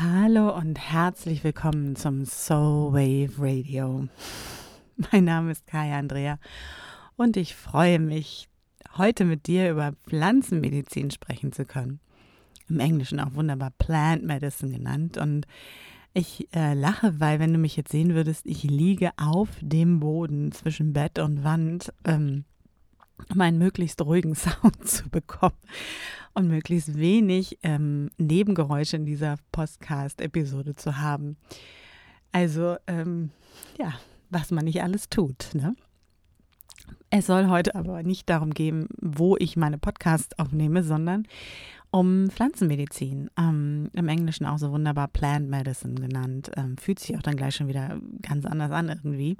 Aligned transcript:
Hallo 0.00 0.56
und 0.56 0.78
herzlich 0.78 1.42
willkommen 1.42 1.96
zum 1.96 2.24
Soul 2.24 2.92
Wave 2.92 3.32
Radio. 3.36 4.06
Mein 4.96 5.24
Name 5.24 5.50
ist 5.50 5.66
Kaya 5.66 5.98
Andrea 5.98 6.38
und 7.16 7.36
ich 7.36 7.56
freue 7.56 7.98
mich, 7.98 8.48
heute 8.96 9.24
mit 9.24 9.48
dir 9.48 9.72
über 9.72 9.94
Pflanzenmedizin 10.06 11.10
sprechen 11.10 11.50
zu 11.50 11.64
können. 11.64 11.98
Im 12.68 12.78
Englischen 12.78 13.18
auch 13.18 13.34
wunderbar 13.34 13.72
Plant 13.76 14.22
Medicine 14.22 14.70
genannt. 14.70 15.18
Und 15.18 15.48
ich 16.14 16.46
äh, 16.54 16.74
lache, 16.74 17.18
weil 17.18 17.40
wenn 17.40 17.52
du 17.52 17.58
mich 17.58 17.76
jetzt 17.76 17.90
sehen 17.90 18.14
würdest, 18.14 18.46
ich 18.46 18.62
liege 18.62 19.10
auf 19.16 19.48
dem 19.60 19.98
Boden 19.98 20.52
zwischen 20.52 20.92
Bett 20.92 21.18
und 21.18 21.42
Wand, 21.42 21.92
ähm, 22.04 22.44
um 23.32 23.40
einen 23.40 23.58
möglichst 23.58 24.00
ruhigen 24.02 24.34
Sound 24.36 24.88
zu 24.88 25.08
bekommen 25.08 25.56
und 26.34 26.48
möglichst 26.48 26.96
wenig 26.98 27.58
ähm, 27.62 28.10
Nebengeräusche 28.18 28.96
in 28.96 29.06
dieser 29.06 29.36
Podcast-Episode 29.52 30.76
zu 30.76 30.98
haben. 30.98 31.36
Also, 32.32 32.76
ähm, 32.86 33.30
ja, 33.78 33.94
was 34.30 34.50
man 34.50 34.64
nicht 34.64 34.82
alles 34.82 35.08
tut. 35.08 35.50
Ne? 35.54 35.74
Es 37.10 37.26
soll 37.26 37.48
heute 37.48 37.74
aber 37.74 38.02
nicht 38.02 38.28
darum 38.28 38.52
gehen, 38.52 38.88
wo 39.00 39.36
ich 39.38 39.56
meine 39.56 39.78
Podcasts 39.78 40.38
aufnehme, 40.38 40.82
sondern 40.82 41.26
um 41.90 42.28
Pflanzenmedizin. 42.28 43.30
Ähm, 43.38 43.90
Im 43.94 44.08
Englischen 44.08 44.46
auch 44.46 44.58
so 44.58 44.70
wunderbar 44.72 45.08
Plant 45.08 45.48
Medicine 45.48 45.94
genannt. 45.94 46.50
Ähm, 46.56 46.76
fühlt 46.76 46.98
sich 46.98 47.16
auch 47.16 47.22
dann 47.22 47.36
gleich 47.36 47.56
schon 47.56 47.68
wieder 47.68 47.98
ganz 48.22 48.44
anders 48.44 48.70
an 48.70 48.88
irgendwie. 48.88 49.36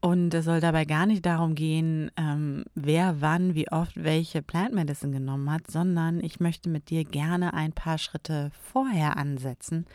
Und 0.00 0.32
es 0.32 0.44
soll 0.44 0.60
dabei 0.60 0.84
gar 0.84 1.06
nicht 1.06 1.26
darum 1.26 1.56
gehen, 1.56 2.12
ähm, 2.16 2.64
wer 2.74 3.20
wann, 3.20 3.54
wie 3.56 3.70
oft 3.70 4.02
welche 4.02 4.42
Plant 4.42 4.72
Medicine 4.72 5.12
genommen 5.12 5.50
hat, 5.50 5.68
sondern 5.68 6.22
ich 6.22 6.38
möchte 6.38 6.68
mit 6.68 6.90
dir 6.90 7.04
gerne 7.04 7.52
ein 7.52 7.72
paar 7.72 7.98
Schritte 7.98 8.52
vorher 8.52 9.16
ansetzen, 9.16 9.86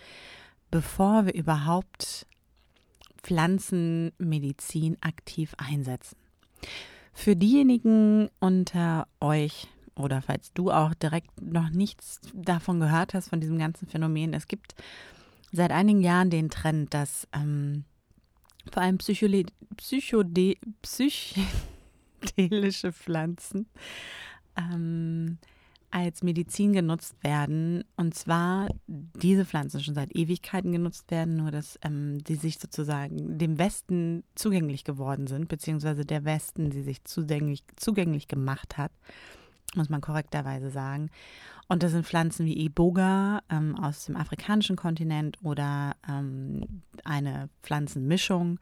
bevor 0.71 1.25
wir 1.25 1.33
überhaupt 1.33 2.27
Pflanzenmedizin 3.21 4.97
aktiv 4.99 5.55
einsetzen. 5.57 6.17
Für 7.13 7.37
diejenigen 7.37 8.29
unter 8.41 9.07
euch 9.21 9.67
oder 9.95 10.21
falls 10.21 10.51
du 10.53 10.71
auch 10.71 10.93
direkt 10.95 11.41
noch 11.41 11.69
nichts 11.69 12.19
davon 12.33 12.79
gehört 12.79 13.13
hast, 13.13 13.29
von 13.29 13.39
diesem 13.39 13.57
ganzen 13.57 13.87
Phänomen, 13.87 14.33
es 14.33 14.47
gibt 14.47 14.75
seit 15.51 15.71
einigen 15.71 16.01
Jahren 16.01 16.29
den 16.29 16.49
Trend, 16.49 16.93
dass 16.93 17.27
ähm, 17.31 17.85
vor 18.71 18.83
allem 18.83 18.97
Psychode 18.97 19.45
psychedelische 20.81 22.93
Pflanzen 22.93 23.67
ähm, 24.55 25.37
als 25.91 26.23
Medizin 26.23 26.73
genutzt 26.73 27.15
werden. 27.23 27.83
Und 27.97 28.15
zwar 28.15 28.67
diese 28.87 29.45
Pflanzen 29.45 29.81
schon 29.81 29.93
seit 29.93 30.15
Ewigkeiten 30.15 30.71
genutzt 30.71 31.11
werden, 31.11 31.35
nur 31.35 31.51
dass 31.51 31.77
ähm, 31.83 32.23
die 32.23 32.35
sich 32.35 32.57
sozusagen 32.57 33.37
dem 33.37 33.59
Westen 33.59 34.23
zugänglich 34.35 34.83
geworden 34.83 35.27
sind, 35.27 35.49
beziehungsweise 35.49 36.05
der 36.05 36.25
Westen 36.25 36.71
sie 36.71 36.81
sich 36.81 37.03
zugänglich, 37.03 37.63
zugänglich 37.75 38.27
gemacht 38.27 38.77
hat, 38.77 38.91
muss 39.75 39.89
man 39.89 40.01
korrekterweise 40.01 40.71
sagen. 40.71 41.11
Und 41.67 41.83
das 41.83 41.91
sind 41.91 42.05
Pflanzen 42.05 42.45
wie 42.45 42.65
Iboga 42.65 43.41
ähm, 43.49 43.75
aus 43.75 44.05
dem 44.05 44.15
afrikanischen 44.15 44.75
Kontinent 44.75 45.37
oder 45.43 45.95
ähm, 46.07 46.81
eine 47.03 47.49
Pflanzenmischung, 47.63 48.59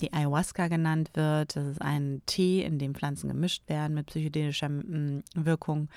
die 0.00 0.12
Ayahuasca 0.12 0.68
genannt 0.68 1.10
wird. 1.14 1.56
Das 1.56 1.66
ist 1.66 1.82
ein 1.82 2.22
Tee, 2.26 2.62
in 2.62 2.78
dem 2.78 2.94
Pflanzen 2.94 3.28
gemischt 3.28 3.68
werden 3.68 3.94
mit 3.94 4.06
psychedelischer 4.06 4.68
mm, 4.68 5.24
Wirkung 5.34 5.88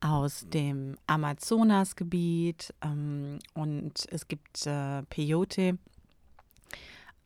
aus 0.00 0.44
dem 0.48 0.96
Amazonasgebiet. 1.06 2.74
Ähm, 2.82 3.38
und 3.54 4.06
es 4.10 4.28
gibt 4.28 4.66
äh, 4.66 5.02
Peyote 5.04 5.78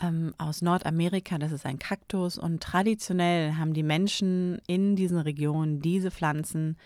ähm, 0.00 0.34
aus 0.38 0.62
Nordamerika. 0.62 1.38
Das 1.38 1.52
ist 1.52 1.66
ein 1.66 1.78
Kaktus. 1.78 2.38
Und 2.38 2.62
traditionell 2.62 3.54
haben 3.54 3.74
die 3.74 3.82
Menschen 3.82 4.60
in 4.66 4.94
diesen 4.94 5.18
Regionen 5.18 5.80
diese 5.80 6.10
Pflanzen 6.10 6.76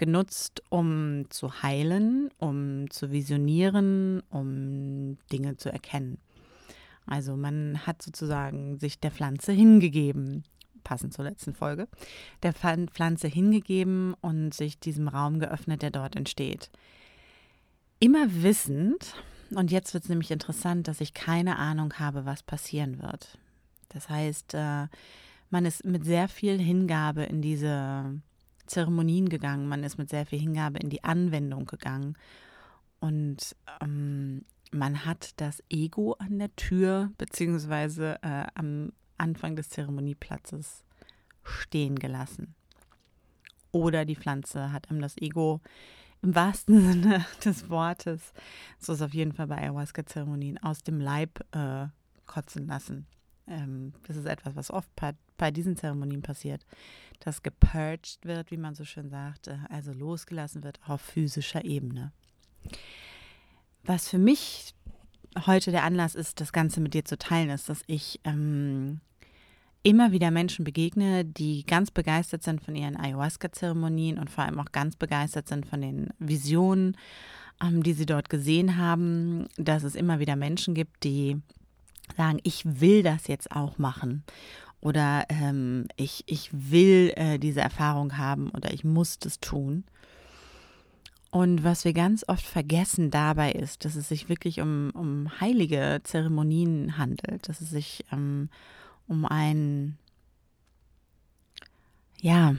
genutzt, 0.00 0.62
um 0.70 1.26
zu 1.28 1.62
heilen, 1.62 2.30
um 2.38 2.90
zu 2.90 3.12
visionieren, 3.12 4.22
um 4.30 5.18
Dinge 5.30 5.58
zu 5.58 5.70
erkennen. 5.70 6.16
Also 7.06 7.36
man 7.36 7.86
hat 7.86 8.00
sozusagen 8.00 8.78
sich 8.78 8.98
der 8.98 9.10
Pflanze 9.10 9.52
hingegeben, 9.52 10.44
passend 10.84 11.12
zur 11.12 11.26
letzten 11.26 11.54
Folge, 11.54 11.86
der 12.42 12.54
Pflanze 12.54 13.28
hingegeben 13.28 14.14
und 14.22 14.54
sich 14.54 14.80
diesem 14.80 15.06
Raum 15.06 15.38
geöffnet, 15.38 15.82
der 15.82 15.90
dort 15.90 16.16
entsteht. 16.16 16.70
Immer 17.98 18.26
wissend, 18.42 19.14
und 19.54 19.70
jetzt 19.70 19.92
wird 19.92 20.04
es 20.04 20.10
nämlich 20.10 20.30
interessant, 20.30 20.88
dass 20.88 21.02
ich 21.02 21.12
keine 21.12 21.58
Ahnung 21.58 21.92
habe, 21.98 22.24
was 22.24 22.42
passieren 22.42 23.02
wird. 23.02 23.38
Das 23.90 24.08
heißt, 24.08 24.54
äh, 24.54 24.86
man 25.50 25.66
ist 25.66 25.84
mit 25.84 26.06
sehr 26.06 26.28
viel 26.28 26.58
Hingabe 26.58 27.24
in 27.24 27.42
diese 27.42 28.22
Zeremonien 28.66 29.28
gegangen, 29.28 29.68
man 29.68 29.84
ist 29.84 29.98
mit 29.98 30.10
sehr 30.10 30.26
viel 30.26 30.40
Hingabe 30.40 30.78
in 30.78 30.90
die 30.90 31.04
Anwendung 31.04 31.66
gegangen 31.66 32.16
und 33.00 33.56
ähm, 33.80 34.44
man 34.72 35.04
hat 35.04 35.32
das 35.40 35.62
Ego 35.68 36.14
an 36.14 36.38
der 36.38 36.54
Tür 36.56 37.10
beziehungsweise 37.18 38.18
äh, 38.22 38.46
am 38.54 38.92
Anfang 39.18 39.56
des 39.56 39.68
Zeremonieplatzes 39.70 40.84
stehen 41.42 41.98
gelassen. 41.98 42.54
Oder 43.72 44.04
die 44.04 44.16
Pflanze 44.16 44.72
hat 44.72 44.90
einem 44.90 45.00
das 45.00 45.16
Ego 45.16 45.60
im 46.22 46.34
wahrsten 46.34 46.80
Sinne 46.92 47.24
des 47.44 47.68
Wortes, 47.70 48.32
so 48.78 48.92
ist 48.92 49.02
auf 49.02 49.14
jeden 49.14 49.32
Fall 49.32 49.46
bei 49.46 49.58
Ayahuasca-Zeremonien, 49.58 50.58
aus 50.58 50.82
dem 50.82 51.00
Leib 51.00 51.40
äh, 51.52 51.86
kotzen 52.26 52.66
lassen. 52.66 53.06
Ähm, 53.46 53.92
das 54.06 54.16
ist 54.16 54.26
etwas, 54.26 54.54
was 54.56 54.70
oft 54.70 54.94
bei, 54.96 55.14
bei 55.36 55.50
diesen 55.50 55.76
Zeremonien 55.76 56.22
passiert, 56.22 56.64
dass 57.20 57.42
gepurged 57.42 58.18
wird, 58.24 58.50
wie 58.50 58.56
man 58.56 58.74
so 58.74 58.84
schön 58.84 59.10
sagt, 59.10 59.48
äh, 59.48 59.58
also 59.68 59.92
losgelassen 59.92 60.64
wird 60.64 60.80
auf 60.86 61.00
physischer 61.00 61.64
Ebene. 61.64 62.12
Was 63.84 64.08
für 64.08 64.18
mich 64.18 64.74
heute 65.46 65.70
der 65.70 65.84
Anlass 65.84 66.14
ist, 66.14 66.40
das 66.40 66.52
Ganze 66.52 66.80
mit 66.80 66.94
dir 66.94 67.04
zu 67.04 67.16
teilen, 67.16 67.50
ist, 67.50 67.68
dass 67.68 67.82
ich 67.86 68.20
ähm, 68.24 69.00
immer 69.82 70.12
wieder 70.12 70.30
Menschen 70.30 70.64
begegne, 70.64 71.24
die 71.24 71.64
ganz 71.64 71.90
begeistert 71.90 72.42
sind 72.42 72.62
von 72.62 72.74
ihren 72.74 72.96
Ayahuasca-Zeremonien 72.96 74.18
und 74.18 74.30
vor 74.30 74.44
allem 74.44 74.58
auch 74.58 74.72
ganz 74.72 74.96
begeistert 74.96 75.48
sind 75.48 75.66
von 75.66 75.80
den 75.80 76.08
Visionen, 76.18 76.96
ähm, 77.62 77.82
die 77.82 77.92
sie 77.92 78.06
dort 78.06 78.28
gesehen 78.28 78.76
haben, 78.76 79.48
dass 79.56 79.82
es 79.82 79.94
immer 79.94 80.18
wieder 80.18 80.36
Menschen 80.36 80.74
gibt, 80.74 81.04
die 81.04 81.40
sagen, 82.16 82.40
ich 82.42 82.62
will 82.64 83.02
das 83.02 83.28
jetzt 83.28 83.52
auch 83.52 83.78
machen 83.78 84.24
oder 84.80 85.26
ähm, 85.28 85.86
ich, 85.96 86.24
ich 86.26 86.50
will 86.52 87.12
äh, 87.16 87.38
diese 87.38 87.60
Erfahrung 87.60 88.16
haben 88.16 88.50
oder 88.50 88.72
ich 88.72 88.84
muss 88.84 89.18
das 89.18 89.40
tun. 89.40 89.84
Und 91.30 91.62
was 91.62 91.84
wir 91.84 91.92
ganz 91.92 92.24
oft 92.26 92.44
vergessen 92.44 93.10
dabei 93.10 93.52
ist, 93.52 93.84
dass 93.84 93.94
es 93.94 94.08
sich 94.08 94.28
wirklich 94.28 94.60
um, 94.60 94.90
um 94.94 95.40
heilige 95.40 96.00
Zeremonien 96.02 96.98
handelt, 96.98 97.48
dass 97.48 97.60
es 97.60 97.70
sich 97.70 98.04
ähm, 98.10 98.48
um 99.06 99.24
ein, 99.26 99.96
ja, 102.20 102.56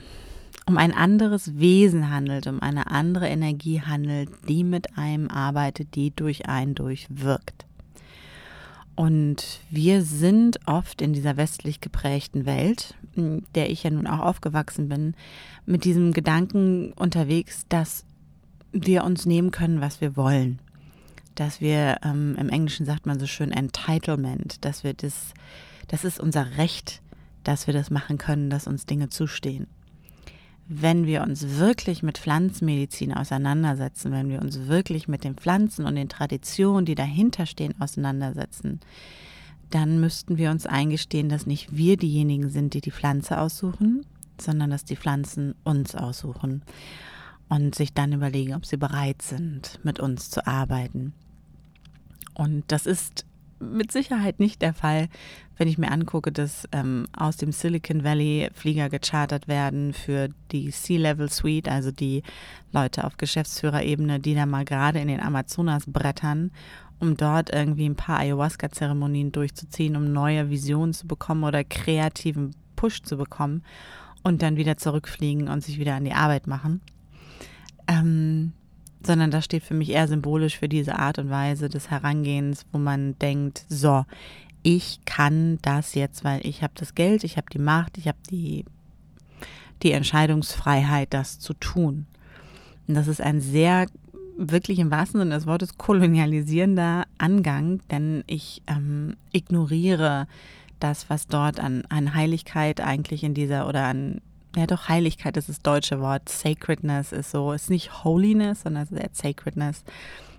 um 0.66 0.78
ein 0.78 0.92
anderes 0.92 1.58
Wesen 1.58 2.08
handelt, 2.10 2.46
um 2.46 2.62
eine 2.62 2.90
andere 2.90 3.28
Energie 3.28 3.82
handelt, 3.82 4.30
die 4.48 4.64
mit 4.64 4.96
einem 4.96 5.28
arbeitet, 5.28 5.94
die 5.94 6.14
durch 6.14 6.48
einen 6.48 6.74
durchwirkt. 6.74 7.66
Und 8.94 9.60
wir 9.70 10.02
sind 10.02 10.60
oft 10.66 11.00
in 11.00 11.12
dieser 11.12 11.36
westlich 11.36 11.80
geprägten 11.80 12.44
Welt, 12.44 12.94
in 13.14 13.44
der 13.54 13.70
ich 13.70 13.82
ja 13.84 13.90
nun 13.90 14.06
auch 14.06 14.20
aufgewachsen 14.20 14.88
bin, 14.88 15.14
mit 15.64 15.84
diesem 15.84 16.12
Gedanken 16.12 16.92
unterwegs, 16.92 17.64
dass 17.68 18.04
wir 18.72 19.04
uns 19.04 19.26
nehmen 19.26 19.50
können, 19.50 19.80
was 19.80 20.00
wir 20.00 20.16
wollen. 20.16 20.58
Dass 21.34 21.60
wir, 21.60 21.98
ähm, 22.04 22.36
im 22.38 22.50
Englischen 22.50 22.84
sagt 22.84 23.06
man 23.06 23.18
so 23.18 23.26
schön 23.26 23.50
Entitlement, 23.50 24.64
dass 24.64 24.84
wir 24.84 24.92
das, 24.92 25.32
das 25.88 26.04
ist 26.04 26.20
unser 26.20 26.58
Recht, 26.58 27.00
dass 27.44 27.66
wir 27.66 27.74
das 27.74 27.90
machen 27.90 28.18
können, 28.18 28.50
dass 28.50 28.66
uns 28.66 28.84
Dinge 28.84 29.08
zustehen. 29.08 29.66
Wenn 30.74 31.06
wir 31.06 31.22
uns 31.22 31.58
wirklich 31.58 32.02
mit 32.02 32.16
Pflanzenmedizin 32.16 33.12
auseinandersetzen, 33.12 34.10
wenn 34.10 34.30
wir 34.30 34.40
uns 34.40 34.68
wirklich 34.68 35.06
mit 35.06 35.22
den 35.22 35.34
Pflanzen 35.34 35.84
und 35.84 35.96
den 35.96 36.08
Traditionen, 36.08 36.86
die 36.86 36.94
dahinter 36.94 37.44
stehen, 37.44 37.78
auseinandersetzen, 37.78 38.80
dann 39.68 40.00
müssten 40.00 40.38
wir 40.38 40.50
uns 40.50 40.64
eingestehen, 40.64 41.28
dass 41.28 41.46
nicht 41.46 41.76
wir 41.76 41.98
diejenigen 41.98 42.48
sind, 42.48 42.72
die 42.72 42.80
die 42.80 42.90
Pflanze 42.90 43.38
aussuchen, 43.38 44.06
sondern 44.40 44.70
dass 44.70 44.86
die 44.86 44.96
Pflanzen 44.96 45.54
uns 45.62 45.94
aussuchen 45.94 46.62
und 47.50 47.74
sich 47.74 47.92
dann 47.92 48.14
überlegen, 48.14 48.54
ob 48.54 48.64
sie 48.64 48.78
bereit 48.78 49.20
sind, 49.20 49.78
mit 49.82 50.00
uns 50.00 50.30
zu 50.30 50.46
arbeiten. 50.46 51.12
Und 52.32 52.64
das 52.68 52.86
ist 52.86 53.26
mit 53.62 53.92
Sicherheit 53.92 54.40
nicht 54.40 54.62
der 54.62 54.74
Fall, 54.74 55.08
wenn 55.56 55.68
ich 55.68 55.78
mir 55.78 55.90
angucke, 55.90 56.32
dass 56.32 56.68
ähm, 56.72 57.06
aus 57.16 57.36
dem 57.36 57.52
Silicon 57.52 58.04
Valley 58.04 58.50
Flieger 58.52 58.88
gechartert 58.88 59.48
werden 59.48 59.92
für 59.92 60.28
die 60.50 60.70
Sea-Level 60.70 61.30
Suite, 61.30 61.68
also 61.68 61.90
die 61.90 62.22
Leute 62.72 63.04
auf 63.04 63.16
Geschäftsführerebene, 63.16 64.20
die 64.20 64.34
da 64.34 64.46
mal 64.46 64.64
gerade 64.64 64.98
in 64.98 65.08
den 65.08 65.20
Amazonas 65.20 65.84
brettern, 65.86 66.50
um 66.98 67.16
dort 67.16 67.50
irgendwie 67.52 67.88
ein 67.88 67.96
paar 67.96 68.18
Ayahuasca-Zeremonien 68.18 69.32
durchzuziehen, 69.32 69.96
um 69.96 70.12
neue 70.12 70.50
Visionen 70.50 70.92
zu 70.92 71.06
bekommen 71.06 71.44
oder 71.44 71.64
kreativen 71.64 72.54
Push 72.76 73.02
zu 73.02 73.16
bekommen 73.16 73.62
und 74.22 74.42
dann 74.42 74.56
wieder 74.56 74.76
zurückfliegen 74.76 75.48
und 75.48 75.62
sich 75.62 75.78
wieder 75.78 75.94
an 75.94 76.04
die 76.04 76.12
Arbeit 76.12 76.46
machen. 76.46 76.80
Ähm, 77.88 78.52
sondern 79.06 79.30
das 79.30 79.44
steht 79.44 79.62
für 79.62 79.74
mich 79.74 79.90
eher 79.90 80.08
symbolisch 80.08 80.58
für 80.58 80.68
diese 80.68 80.98
Art 80.98 81.18
und 81.18 81.30
Weise 81.30 81.68
des 81.68 81.90
Herangehens, 81.90 82.66
wo 82.72 82.78
man 82.78 83.18
denkt, 83.18 83.64
so, 83.68 84.04
ich 84.62 85.00
kann 85.04 85.58
das 85.62 85.94
jetzt, 85.94 86.24
weil 86.24 86.46
ich 86.46 86.62
habe 86.62 86.72
das 86.76 86.94
Geld, 86.94 87.24
ich 87.24 87.36
habe 87.36 87.48
die 87.52 87.58
Macht, 87.58 87.98
ich 87.98 88.08
habe 88.08 88.18
die, 88.30 88.64
die 89.82 89.92
Entscheidungsfreiheit, 89.92 91.12
das 91.12 91.38
zu 91.38 91.54
tun. 91.54 92.06
Und 92.86 92.94
das 92.94 93.08
ist 93.08 93.20
ein 93.20 93.40
sehr, 93.40 93.86
wirklich 94.36 94.78
im 94.78 94.90
wahrsten 94.90 95.20
Sinne 95.20 95.34
des 95.34 95.46
Wortes, 95.46 95.78
kolonialisierender 95.78 97.04
Angang, 97.18 97.80
denn 97.90 98.24
ich 98.26 98.62
ähm, 98.66 99.16
ignoriere 99.32 100.26
das, 100.80 101.10
was 101.10 101.26
dort 101.26 101.60
an, 101.60 101.84
an 101.88 102.14
Heiligkeit 102.14 102.80
eigentlich 102.80 103.24
in 103.24 103.34
dieser 103.34 103.68
oder 103.68 103.84
an 103.84 104.20
ja 104.56 104.66
doch, 104.66 104.88
Heiligkeit 104.88 105.36
ist 105.36 105.48
das 105.48 105.60
deutsche 105.62 106.00
Wort. 106.00 106.28
Sacredness 106.28 107.12
ist 107.12 107.30
so, 107.30 107.52
ist 107.52 107.70
nicht 107.70 108.04
Holiness, 108.04 108.62
sondern 108.62 108.86
Sacredness 109.12 109.84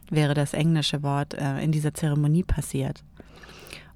wäre 0.10 0.34
das 0.34 0.54
englische 0.54 1.04
Wort, 1.04 1.34
äh, 1.34 1.62
in 1.62 1.72
dieser 1.72 1.94
Zeremonie 1.94 2.44
passiert. 2.44 3.04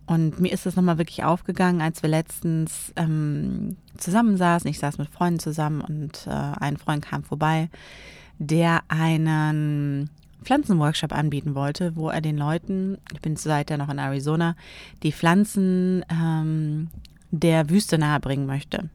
Und 0.08 0.40
mir 0.40 0.54
ist 0.54 0.66
das 0.66 0.78
nochmal 0.78 0.98
wirklich 0.98 1.26
aufgegangen, 1.26 1.82
als 1.82 2.02
wir 2.02 2.10
letztens 2.10 2.94
ähm, 2.96 3.76
zusammensaßen. 3.98 4.70
Ich 4.70 4.80
saß 4.80 4.98
mit 4.98 5.10
Freunden 5.10 5.40
zusammen 5.40 5.82
und 5.82 6.26
äh, 6.28 6.32
ein 6.32 6.78
Freund 6.78 7.06
kam 7.06 7.24
vorbei, 7.24 7.70
der 8.40 8.84
einen 8.88 10.10
Pflanzenworkshop 10.44 11.12
anbieten 11.12 11.56
wollte, 11.56 11.96
wo 11.98 12.10
er 12.10 12.22
den 12.22 12.38
Leuten, 12.38 12.98
ich 13.14 13.20
bin 13.20 13.36
seither 13.36 13.78
noch 13.78 13.90
in 13.90 14.00
Arizona, 14.00 14.56
die 15.04 15.12
Pflanzen 15.12 16.06
ähm, 16.10 16.88
der 17.32 17.70
Wüste 17.70 17.98
nahebringen 17.98 18.46
möchte. 18.46 18.90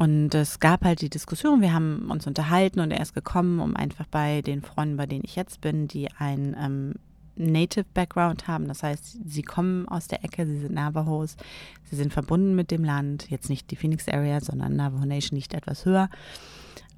Und 0.00 0.34
es 0.34 0.60
gab 0.60 0.82
halt 0.86 1.02
die 1.02 1.10
Diskussion, 1.10 1.60
wir 1.60 1.74
haben 1.74 2.10
uns 2.10 2.26
unterhalten 2.26 2.80
und 2.80 2.90
er 2.90 3.02
ist 3.02 3.12
gekommen, 3.12 3.60
um 3.60 3.76
einfach 3.76 4.06
bei 4.06 4.40
den 4.40 4.62
Freunden, 4.62 4.96
bei 4.96 5.04
denen 5.04 5.24
ich 5.26 5.36
jetzt 5.36 5.60
bin, 5.60 5.88
die 5.88 6.08
ein 6.12 6.56
ähm, 6.58 6.94
Native 7.36 7.84
Background 7.92 8.48
haben. 8.48 8.66
Das 8.66 8.82
heißt, 8.82 9.18
sie 9.26 9.42
kommen 9.42 9.86
aus 9.88 10.08
der 10.08 10.24
Ecke, 10.24 10.46
sie 10.46 10.58
sind 10.58 10.72
Navajos, 10.72 11.36
sie 11.84 11.96
sind 11.96 12.14
verbunden 12.14 12.54
mit 12.54 12.70
dem 12.70 12.82
Land, 12.82 13.28
jetzt 13.28 13.50
nicht 13.50 13.70
die 13.70 13.76
Phoenix 13.76 14.08
Area, 14.08 14.40
sondern 14.40 14.74
Navajo 14.74 15.04
Nation 15.04 15.36
liegt 15.36 15.52
etwas 15.52 15.84
höher. 15.84 16.08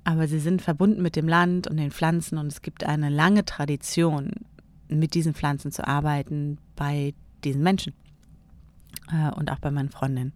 Aber 0.05 0.29
sie 0.29 0.39
sind 0.39 0.63
verbunden 0.63 1.03
mit 1.03 1.17
dem 1.17 1.27
Land 1.27 1.67
und 1.67 1.79
den 1.79 1.91
Pflanzen 1.91 2.39
und 2.39 2.47
es 2.47 2.63
gibt 2.63 2.85
eine 2.85 3.09
lange 3.09 3.45
Tradition, 3.45 4.31
mit 4.87 5.15
diesen 5.15 5.35
Pflanzen 5.35 5.73
zu 5.73 5.89
arbeiten 5.89 6.59
bei 6.77 7.15
diesen 7.43 7.65
Menschen 7.65 7.95
äh, 9.11 9.35
und 9.35 9.51
auch 9.51 9.59
bei 9.59 9.73
meinen 9.73 9.91
Freundinnen. 9.91 10.33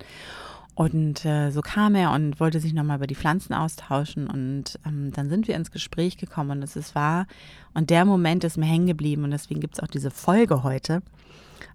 Und 0.77 1.25
äh, 1.25 1.51
so 1.53 1.63
kam 1.63 1.95
er 1.95 2.13
und 2.13 2.39
wollte 2.39 2.61
sich 2.61 2.75
nochmal 2.75 2.99
über 2.99 3.07
die 3.07 3.15
Pflanzen 3.15 3.55
austauschen. 3.55 4.29
Und 4.29 4.79
ähm, 4.87 5.11
dann 5.11 5.31
sind 5.31 5.49
wir 5.49 5.57
ins 5.57 5.71
Gespräch 5.71 6.19
gekommen 6.19 6.51
und 6.51 6.63
es 6.63 6.77
ist 6.77 6.95
wahr. 6.95 7.27
Und 7.73 7.89
der 7.89 8.05
Moment 8.05 8.45
ist 8.45 8.59
mir 8.59 8.67
hängen 8.67 8.87
geblieben 8.87 9.25
und 9.25 9.31
deswegen 9.31 9.61
gibt 9.61 9.79
es 9.79 9.83
auch 9.83 9.89
diese 9.89 10.11
Folge 10.11 10.63
heute, 10.63 11.01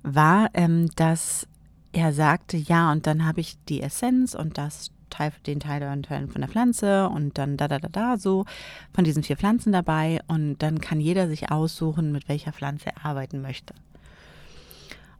war, 0.03 0.51
ähm, 0.53 0.87
dass 0.97 1.47
er 1.93 2.13
sagte, 2.13 2.57
ja, 2.57 2.91
und 2.91 3.07
dann 3.07 3.25
habe 3.25 3.41
ich 3.41 3.57
die 3.67 3.81
Essenz 3.81 4.35
und 4.35 4.59
das 4.59 4.91
Teil, 5.09 5.33
den 5.47 5.59
Teil 5.59 5.81
von 6.07 6.41
der 6.41 6.47
Pflanze 6.47 7.09
und 7.09 7.39
dann 7.39 7.57
da, 7.57 7.67
da, 7.67 7.79
da, 7.79 7.89
da, 7.89 8.17
so 8.19 8.45
von 8.93 9.03
diesen 9.03 9.23
vier 9.23 9.35
Pflanzen 9.35 9.71
dabei. 9.71 10.19
Und 10.27 10.59
dann 10.59 10.79
kann 10.79 11.01
jeder 11.01 11.27
sich 11.27 11.51
aussuchen, 11.51 12.11
mit 12.11 12.29
welcher 12.29 12.53
Pflanze 12.53 12.91
er 12.95 13.03
arbeiten 13.03 13.41
möchte. 13.41 13.73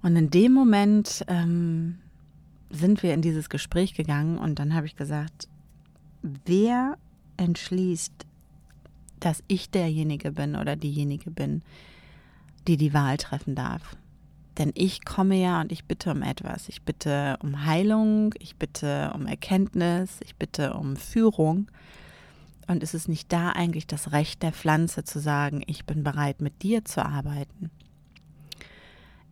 Und 0.04 0.16
in 0.16 0.30
dem 0.30 0.51
Moment 0.51 1.25
ähm, 1.27 1.98
sind 2.71 3.03
wir 3.03 3.13
in 3.13 3.21
dieses 3.21 3.50
Gespräch 3.50 3.94
gegangen 3.94 4.38
und 4.38 4.59
dann 4.59 4.73
habe 4.73 4.85
ich 4.85 4.95
gesagt, 4.95 5.47
wer 6.21 6.97
entschließt, 7.38 8.25
dass 9.19 9.44
ich 9.47 9.69
derjenige 9.69 10.31
bin 10.31 10.56
oder 10.56 10.75
diejenige 10.75 11.31
bin, 11.31 11.62
die 12.68 12.77
die 12.77 12.94
Wahl 12.94 13.18
treffen 13.18 13.56
darf? 13.56 13.95
Denn 14.57 14.71
ich 14.75 15.06
komme 15.06 15.35
ja 15.35 15.62
und 15.62 15.71
ich 15.71 15.85
bitte 15.85 16.12
um 16.12 16.21
etwas. 16.23 16.68
Ich 16.68 16.81
bitte 16.81 17.38
um 17.41 17.65
Heilung, 17.65 18.33
ich 18.39 18.57
bitte 18.57 19.12
um 19.15 19.25
Erkenntnis, 19.25 20.19
ich 20.24 20.35
bitte 20.35 20.74
um 20.74 20.97
Führung. 20.97 21.67
Und 22.67 22.83
ist 22.83 22.94
es 22.94 23.07
nicht 23.07 23.31
da 23.31 23.50
eigentlich 23.50 23.88
das 23.88 24.12
Recht 24.12 24.44
der 24.44 24.51
Pflanze 24.51 25.03
zu 25.03 25.19
sagen, 25.19 25.63
ich 25.67 25.85
bin 25.85 26.03
bereit, 26.03 26.41
mit 26.41 26.63
dir 26.63 26.85
zu 26.85 27.03
arbeiten? 27.06 27.71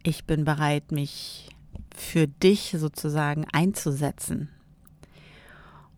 Ich 0.03 0.25
bin 0.25 0.45
bereit, 0.45 0.92
mich 0.92 1.50
für 2.00 2.28
dich 2.28 2.75
sozusagen 2.78 3.46
einzusetzen. 3.51 4.50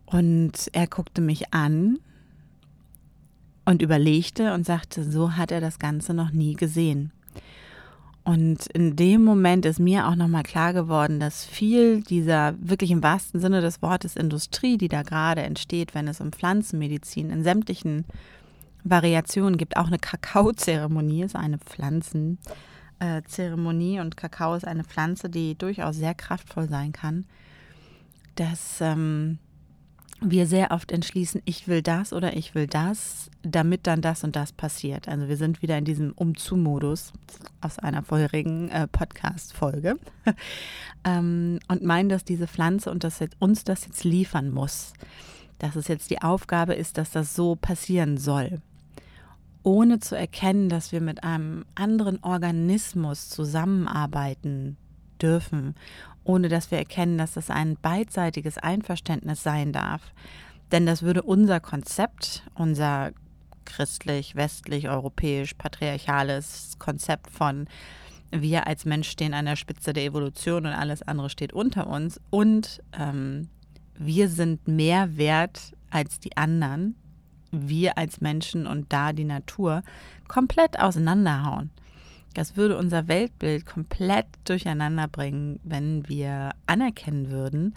Und 0.05 0.69
er 0.73 0.87
guckte 0.87 1.21
mich 1.21 1.53
an 1.53 1.99
und 3.65 3.81
überlegte 3.81 4.53
und 4.53 4.65
sagte, 4.65 5.09
so 5.09 5.37
hat 5.37 5.51
er 5.51 5.61
das 5.61 5.79
Ganze 5.79 6.13
noch 6.13 6.31
nie 6.31 6.55
gesehen. 6.55 7.11
Und 8.23 8.67
in 8.67 8.95
dem 8.95 9.23
Moment 9.23 9.65
ist 9.65 9.79
mir 9.79 10.07
auch 10.07 10.15
nochmal 10.15 10.43
klar 10.43 10.73
geworden, 10.73 11.19
dass 11.19 11.43
viel 11.43 12.01
dieser 12.01 12.53
wirklich 12.59 12.91
im 12.91 13.01
wahrsten 13.01 13.39
Sinne 13.39 13.61
des 13.61 13.81
Wortes 13.81 14.15
Industrie, 14.15 14.77
die 14.77 14.89
da 14.89 15.01
gerade 15.01 15.41
entsteht, 15.41 15.95
wenn 15.95 16.07
es 16.07 16.21
um 16.21 16.31
Pflanzenmedizin 16.31 17.31
in 17.31 17.43
sämtlichen 17.43 18.05
Variationen 18.83 19.57
gibt, 19.57 19.77
auch 19.77 19.87
eine 19.87 19.97
Kakaozeremonie 19.97 21.23
ist 21.23 21.35
eine 21.35 21.57
Pflanzen, 21.57 22.37
äh, 23.01 23.23
Zeremonie 23.23 23.99
und 23.99 24.15
Kakao 24.15 24.55
ist 24.55 24.65
eine 24.65 24.83
Pflanze, 24.83 25.29
die 25.29 25.57
durchaus 25.57 25.95
sehr 25.95 26.13
kraftvoll 26.13 26.69
sein 26.69 26.91
kann, 26.91 27.25
dass 28.35 28.79
ähm, 28.79 29.39
wir 30.21 30.45
sehr 30.45 30.69
oft 30.69 30.91
entschließen, 30.91 31.41
ich 31.45 31.67
will 31.67 31.81
das 31.81 32.13
oder 32.13 32.37
ich 32.37 32.53
will 32.53 32.67
das, 32.67 33.31
damit 33.41 33.87
dann 33.87 34.01
das 34.01 34.23
und 34.23 34.35
das 34.35 34.53
passiert. 34.53 35.07
Also 35.07 35.27
wir 35.27 35.35
sind 35.35 35.63
wieder 35.63 35.79
in 35.79 35.85
diesem 35.85 36.11
Umzu-Modus 36.11 37.11
aus 37.59 37.79
einer 37.79 38.03
vorherigen 38.03 38.69
äh, 38.69 38.87
Podcast-Folge 38.87 39.95
ähm, 41.03 41.59
und 41.67 41.83
meinen, 41.83 42.09
dass 42.09 42.23
diese 42.23 42.47
Pflanze 42.47 42.91
und 42.91 43.03
das 43.03 43.17
jetzt, 43.17 43.35
uns 43.39 43.63
das 43.63 43.85
jetzt 43.85 44.03
liefern 44.03 44.51
muss. 44.51 44.93
Dass 45.57 45.75
es 45.75 45.87
jetzt 45.87 46.11
die 46.11 46.21
Aufgabe 46.21 46.75
ist, 46.75 46.99
dass 46.99 47.11
das 47.11 47.35
so 47.35 47.55
passieren 47.55 48.17
soll 48.17 48.61
ohne 49.63 49.99
zu 49.99 50.15
erkennen, 50.15 50.69
dass 50.69 50.91
wir 50.91 51.01
mit 51.01 51.23
einem 51.23 51.65
anderen 51.75 52.23
Organismus 52.23 53.29
zusammenarbeiten 53.29 54.77
dürfen, 55.21 55.75
ohne 56.23 56.49
dass 56.49 56.71
wir 56.71 56.77
erkennen, 56.77 57.17
dass 57.17 57.33
das 57.33 57.49
ein 57.49 57.77
beidseitiges 57.81 58.57
Einverständnis 58.57 59.43
sein 59.43 59.71
darf. 59.71 60.01
Denn 60.71 60.85
das 60.85 61.01
würde 61.03 61.21
unser 61.21 61.59
Konzept, 61.59 62.43
unser 62.55 63.11
christlich, 63.65 64.35
westlich, 64.35 64.89
europäisch, 64.89 65.53
patriarchales 65.53 66.73
Konzept 66.79 67.29
von 67.29 67.67
wir 68.31 68.65
als 68.65 68.85
Mensch 68.85 69.09
stehen 69.09 69.33
an 69.33 69.45
der 69.45 69.57
Spitze 69.57 69.93
der 69.93 70.05
Evolution 70.05 70.65
und 70.65 70.71
alles 70.71 71.01
andere 71.03 71.29
steht 71.29 71.53
unter 71.53 71.87
uns 71.87 72.19
und 72.29 72.81
ähm, 72.97 73.49
wir 73.95 74.29
sind 74.29 74.67
mehr 74.67 75.17
wert 75.17 75.73
als 75.89 76.19
die 76.19 76.37
anderen, 76.37 76.95
wir 77.51 77.97
als 77.97 78.21
Menschen 78.21 78.67
und 78.67 78.91
da 78.91 79.13
die 79.13 79.25
Natur 79.25 79.83
komplett 80.27 80.79
auseinanderhauen. 80.79 81.71
Das 82.33 82.55
würde 82.55 82.77
unser 82.77 83.07
Weltbild 83.07 83.65
komplett 83.65 84.27
durcheinander 84.45 85.07
bringen, 85.07 85.59
wenn 85.63 86.07
wir 86.07 86.51
anerkennen 86.65 87.29
würden, 87.29 87.75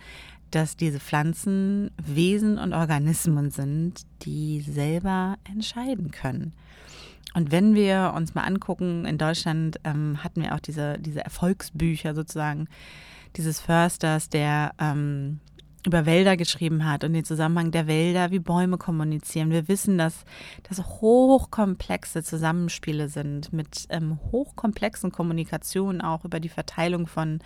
dass 0.52 0.76
diese 0.76 1.00
Pflanzen 1.00 1.90
Wesen 1.96 2.58
und 2.58 2.72
Organismen 2.72 3.50
sind, 3.50 4.02
die 4.22 4.60
selber 4.60 5.36
entscheiden 5.50 6.12
können. 6.12 6.52
Und 7.34 7.50
wenn 7.50 7.74
wir 7.74 8.12
uns 8.14 8.36
mal 8.36 8.44
angucken, 8.44 9.04
in 9.06 9.18
Deutschland 9.18 9.80
ähm, 9.82 10.22
hatten 10.22 10.42
wir 10.42 10.54
auch 10.54 10.60
diese, 10.60 10.98
diese 11.00 11.24
Erfolgsbücher 11.24 12.14
sozusagen 12.14 12.68
dieses 13.36 13.60
Försters, 13.60 14.28
der 14.28 14.72
ähm, 14.78 15.40
über 15.86 16.06
Wälder 16.06 16.36
geschrieben 16.36 16.84
hat 16.84 17.04
und 17.04 17.12
den 17.12 17.24
Zusammenhang 17.24 17.70
der 17.70 17.86
Wälder, 17.86 18.30
wie 18.30 18.38
Bäume 18.38 18.78
kommunizieren. 18.78 19.50
Wir 19.50 19.68
wissen, 19.68 19.98
dass 19.98 20.24
das 20.68 20.78
hochkomplexe 20.78 22.22
Zusammenspiele 22.22 23.08
sind 23.08 23.52
mit 23.52 23.86
ähm, 23.90 24.18
hochkomplexen 24.32 25.12
Kommunikationen 25.12 26.00
auch 26.00 26.24
über 26.24 26.40
die 26.40 26.48
Verteilung 26.48 27.06
von, 27.06 27.40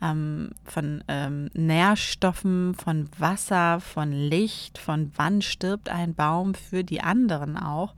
ähm, 0.00 0.50
von 0.64 1.02
ähm, 1.08 1.50
Nährstoffen, 1.54 2.74
von 2.74 3.08
Wasser, 3.18 3.80
von 3.80 4.12
Licht, 4.12 4.78
von 4.78 5.10
wann 5.16 5.42
stirbt 5.42 5.88
ein 5.88 6.14
Baum 6.14 6.54
für 6.54 6.84
die 6.84 7.00
anderen 7.00 7.56
auch. 7.56 7.94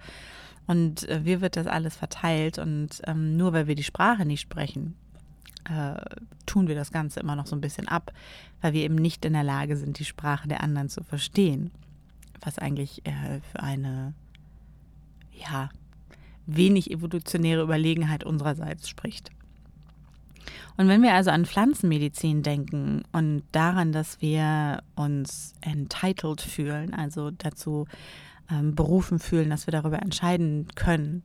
Und 0.66 1.06
äh, 1.10 1.20
wie 1.24 1.42
wird 1.42 1.56
das 1.56 1.66
alles 1.66 1.94
verteilt? 1.94 2.58
Und 2.58 3.02
ähm, 3.06 3.36
nur 3.36 3.52
weil 3.52 3.66
wir 3.66 3.74
die 3.74 3.82
Sprache 3.82 4.24
nicht 4.24 4.40
sprechen, 4.40 4.96
äh, 5.64 6.00
tun 6.46 6.68
wir 6.68 6.74
das 6.74 6.92
Ganze 6.92 7.20
immer 7.20 7.36
noch 7.36 7.46
so 7.46 7.56
ein 7.56 7.60
bisschen 7.60 7.88
ab, 7.88 8.12
weil 8.60 8.72
wir 8.72 8.82
eben 8.82 8.96
nicht 8.96 9.24
in 9.24 9.32
der 9.32 9.44
Lage 9.44 9.76
sind, 9.76 9.98
die 9.98 10.04
Sprache 10.04 10.48
der 10.48 10.62
anderen 10.62 10.88
zu 10.88 11.02
verstehen. 11.02 11.70
Was 12.40 12.58
eigentlich 12.58 13.06
äh, 13.06 13.40
für 13.50 13.60
eine, 13.62 14.14
ja, 15.32 15.70
wenig 16.46 16.90
evolutionäre 16.90 17.62
Überlegenheit 17.62 18.24
unsererseits 18.24 18.88
spricht. 18.88 19.30
Und 20.76 20.88
wenn 20.88 21.02
wir 21.02 21.14
also 21.14 21.30
an 21.30 21.46
Pflanzenmedizin 21.46 22.42
denken 22.42 23.02
und 23.12 23.44
daran, 23.52 23.92
dass 23.92 24.20
wir 24.20 24.82
uns 24.96 25.54
entitled 25.60 26.40
fühlen, 26.40 26.92
also 26.92 27.30
dazu 27.30 27.86
ähm, 28.50 28.74
berufen 28.74 29.18
fühlen, 29.18 29.50
dass 29.50 29.66
wir 29.66 29.72
darüber 29.72 30.02
entscheiden 30.02 30.66
können, 30.74 31.22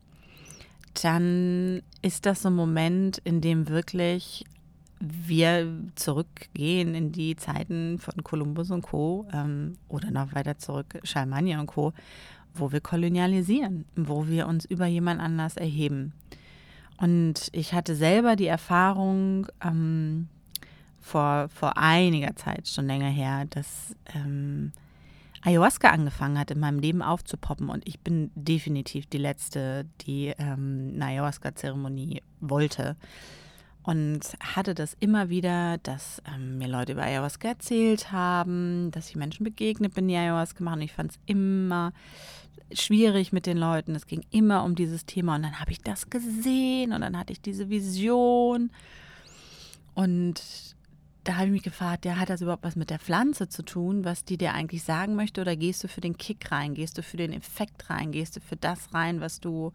dann 0.94 1.82
ist 2.02 2.26
das 2.26 2.42
so 2.42 2.48
ein 2.48 2.54
Moment, 2.54 3.18
in 3.18 3.40
dem 3.40 3.68
wirklich 3.68 4.44
wir 5.00 5.66
zurückgehen 5.94 6.94
in 6.94 7.10
die 7.10 7.34
Zeiten 7.36 7.98
von 7.98 8.22
Kolumbus 8.22 8.70
und 8.70 8.82
Co. 8.82 9.26
Ähm, 9.32 9.78
oder 9.88 10.10
noch 10.10 10.34
weiter 10.34 10.58
zurück, 10.58 11.00
Charlemagne 11.04 11.58
und 11.58 11.66
Co., 11.66 11.92
wo 12.54 12.72
wir 12.72 12.80
kolonialisieren, 12.80 13.86
wo 13.96 14.26
wir 14.26 14.46
uns 14.46 14.64
über 14.64 14.86
jemand 14.86 15.20
anders 15.20 15.56
erheben. 15.56 16.12
Und 16.98 17.48
ich 17.52 17.72
hatte 17.72 17.94
selber 17.94 18.36
die 18.36 18.48
Erfahrung 18.48 19.46
ähm, 19.64 20.28
vor, 21.00 21.48
vor 21.48 21.78
einiger 21.78 22.36
Zeit, 22.36 22.68
schon 22.68 22.86
länger 22.86 23.08
her, 23.08 23.46
dass 23.48 23.96
ähm, 24.14 24.72
Ayahuasca 25.42 25.88
angefangen 25.88 26.38
hat, 26.38 26.50
in 26.50 26.60
meinem 26.60 26.78
Leben 26.78 27.02
aufzupoppen. 27.02 27.68
Und 27.68 27.86
ich 27.86 28.00
bin 28.00 28.30
definitiv 28.34 29.06
die 29.06 29.18
Letzte, 29.18 29.86
die 30.02 30.34
ähm, 30.38 30.92
eine 30.94 31.06
Ayahuasca-Zeremonie 31.06 32.22
wollte. 32.40 32.96
Und 33.82 34.36
hatte 34.40 34.74
das 34.74 34.94
immer 35.00 35.30
wieder, 35.30 35.78
dass 35.78 36.22
ähm, 36.32 36.58
mir 36.58 36.68
Leute 36.68 36.92
über 36.92 37.02
Ayahuasca 37.02 37.48
erzählt 37.48 38.12
haben, 38.12 38.90
dass 38.90 39.08
ich 39.08 39.16
Menschen 39.16 39.44
begegnet 39.44 39.94
bin, 39.94 40.08
die 40.08 40.16
Ayahuasca 40.16 40.62
machen. 40.62 40.80
Und 40.80 40.84
ich 40.84 40.92
fand 40.92 41.12
es 41.12 41.18
immer 41.24 41.92
schwierig 42.72 43.32
mit 43.32 43.46
den 43.46 43.56
Leuten. 43.56 43.94
Es 43.94 44.06
ging 44.06 44.24
immer 44.30 44.64
um 44.64 44.74
dieses 44.74 45.06
Thema. 45.06 45.36
Und 45.36 45.42
dann 45.42 45.58
habe 45.58 45.72
ich 45.72 45.80
das 45.80 46.10
gesehen 46.10 46.92
und 46.92 47.00
dann 47.00 47.18
hatte 47.18 47.32
ich 47.32 47.40
diese 47.40 47.70
Vision. 47.70 48.70
Und 49.94 50.42
da 51.24 51.34
habe 51.36 51.46
ich 51.46 51.52
mich 51.52 51.62
gefragt, 51.62 52.04
ja, 52.04 52.16
hat 52.16 52.30
das 52.30 52.40
überhaupt 52.40 52.64
was 52.64 52.76
mit 52.76 52.90
der 52.90 52.98
Pflanze 52.98 53.48
zu 53.48 53.62
tun, 53.62 54.04
was 54.04 54.24
die 54.24 54.38
dir 54.38 54.54
eigentlich 54.54 54.82
sagen 54.82 55.14
möchte? 55.16 55.40
Oder 55.40 55.56
gehst 55.56 55.84
du 55.84 55.88
für 55.88 56.00
den 56.00 56.16
Kick 56.16 56.50
rein? 56.50 56.74
Gehst 56.74 56.96
du 56.98 57.02
für 57.02 57.16
den 57.16 57.32
Effekt 57.32 57.90
rein? 57.90 58.12
Gehst 58.12 58.36
du 58.36 58.40
für 58.40 58.56
das 58.56 58.94
rein, 58.94 59.20
was 59.20 59.40
du 59.40 59.72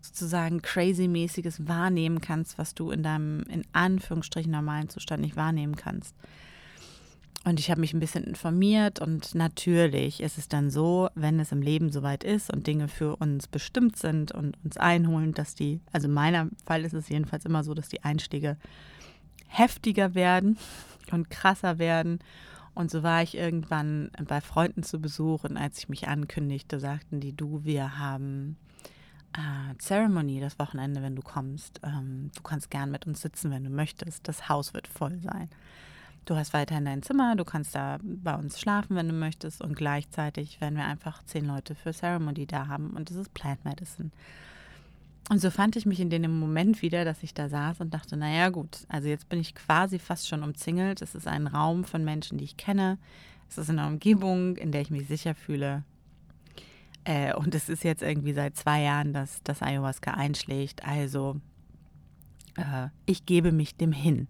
sozusagen 0.00 0.62
crazy-mäßiges 0.62 1.66
wahrnehmen 1.66 2.20
kannst, 2.20 2.56
was 2.56 2.74
du 2.74 2.90
in 2.90 3.02
deinem, 3.02 3.42
in 3.50 3.64
Anführungsstrichen, 3.72 4.50
normalen 4.50 4.88
Zustand 4.88 5.22
nicht 5.22 5.36
wahrnehmen 5.36 5.76
kannst? 5.76 6.14
Und 7.44 7.60
ich 7.60 7.70
habe 7.70 7.80
mich 7.80 7.94
ein 7.94 8.00
bisschen 8.00 8.24
informiert 8.24 9.00
und 9.00 9.34
natürlich 9.34 10.20
ist 10.20 10.38
es 10.38 10.48
dann 10.48 10.70
so, 10.70 11.08
wenn 11.14 11.40
es 11.40 11.52
im 11.52 11.62
Leben 11.62 11.90
soweit 11.90 12.24
ist 12.24 12.52
und 12.52 12.66
Dinge 12.66 12.88
für 12.88 13.16
uns 13.16 13.46
bestimmt 13.46 13.96
sind 13.96 14.32
und 14.32 14.56
uns 14.64 14.76
einholen, 14.76 15.32
dass 15.32 15.54
die, 15.54 15.80
also 15.92 16.08
in 16.08 16.14
meinem 16.14 16.50
Fall 16.66 16.84
ist 16.84 16.94
es 16.94 17.08
jedenfalls 17.08 17.44
immer 17.44 17.64
so, 17.64 17.74
dass 17.74 17.88
die 17.88 18.02
Einstiege 18.02 18.56
heftiger 19.48 20.14
werden 20.14 20.56
und 21.10 21.30
krasser 21.30 21.78
werden. 21.78 22.20
Und 22.74 22.90
so 22.92 23.02
war 23.02 23.22
ich 23.22 23.36
irgendwann 23.36 24.10
bei 24.28 24.40
Freunden 24.40 24.84
zu 24.84 25.00
Besuch 25.00 25.42
und 25.44 25.56
als 25.56 25.78
ich 25.78 25.88
mich 25.88 26.06
ankündigte, 26.06 26.78
sagten 26.78 27.18
die, 27.18 27.36
du, 27.36 27.64
wir 27.64 27.98
haben 27.98 28.56
äh, 29.32 29.76
Ceremony 29.78 30.40
das 30.40 30.58
Wochenende, 30.58 31.02
wenn 31.02 31.16
du 31.16 31.22
kommst. 31.22 31.80
Ähm, 31.82 32.30
du 32.36 32.42
kannst 32.42 32.70
gern 32.70 32.90
mit 32.90 33.06
uns 33.06 33.20
sitzen, 33.20 33.50
wenn 33.50 33.64
du 33.64 33.70
möchtest. 33.70 34.28
Das 34.28 34.48
Haus 34.48 34.74
wird 34.74 34.86
voll 34.86 35.18
sein. 35.20 35.50
Du 36.24 36.36
hast 36.36 36.52
weiterhin 36.52 36.84
dein 36.84 37.02
Zimmer, 37.02 37.36
du 37.36 37.44
kannst 37.44 37.74
da 37.74 37.98
bei 38.02 38.34
uns 38.34 38.60
schlafen, 38.60 38.96
wenn 38.96 39.08
du 39.08 39.14
möchtest. 39.14 39.62
Und 39.62 39.74
gleichzeitig 39.74 40.60
werden 40.60 40.76
wir 40.76 40.84
einfach 40.84 41.22
zehn 41.24 41.46
Leute 41.46 41.74
für 41.74 41.92
Ceremony 41.92 42.46
da 42.46 42.68
haben. 42.68 42.90
Und 42.90 43.10
das 43.10 43.16
ist 43.16 43.34
Plant 43.34 43.64
Medicine. 43.64 44.10
Und 45.28 45.40
so 45.40 45.50
fand 45.50 45.76
ich 45.76 45.84
mich 45.84 46.00
in 46.00 46.08
dem 46.08 46.38
Moment 46.38 46.80
wieder, 46.80 47.04
dass 47.04 47.22
ich 47.22 47.34
da 47.34 47.48
saß 47.48 47.80
und 47.80 47.92
dachte, 47.92 48.16
naja 48.16 48.48
gut, 48.48 48.86
also 48.88 49.08
jetzt 49.08 49.28
bin 49.28 49.40
ich 49.40 49.54
quasi 49.54 49.98
fast 49.98 50.26
schon 50.26 50.42
umzingelt. 50.42 51.02
Es 51.02 51.14
ist 51.14 51.28
ein 51.28 51.46
Raum 51.46 51.84
von 51.84 52.02
Menschen, 52.02 52.38
die 52.38 52.44
ich 52.44 52.56
kenne. 52.56 52.98
Es 53.50 53.58
ist 53.58 53.68
eine 53.68 53.86
Umgebung, 53.86 54.56
in 54.56 54.72
der 54.72 54.80
ich 54.80 54.90
mich 54.90 55.06
sicher 55.06 55.34
fühle. 55.34 55.84
Äh, 57.04 57.34
und 57.34 57.54
es 57.54 57.68
ist 57.68 57.84
jetzt 57.84 58.02
irgendwie 58.02 58.32
seit 58.32 58.56
zwei 58.56 58.82
Jahren, 58.82 59.12
dass 59.12 59.42
das 59.42 59.62
Ayahuasca 59.62 60.12
einschlägt. 60.12 60.86
Also 60.86 61.40
äh, 62.56 62.88
ich 63.04 63.26
gebe 63.26 63.52
mich 63.52 63.76
dem 63.76 63.92
hin. 63.92 64.28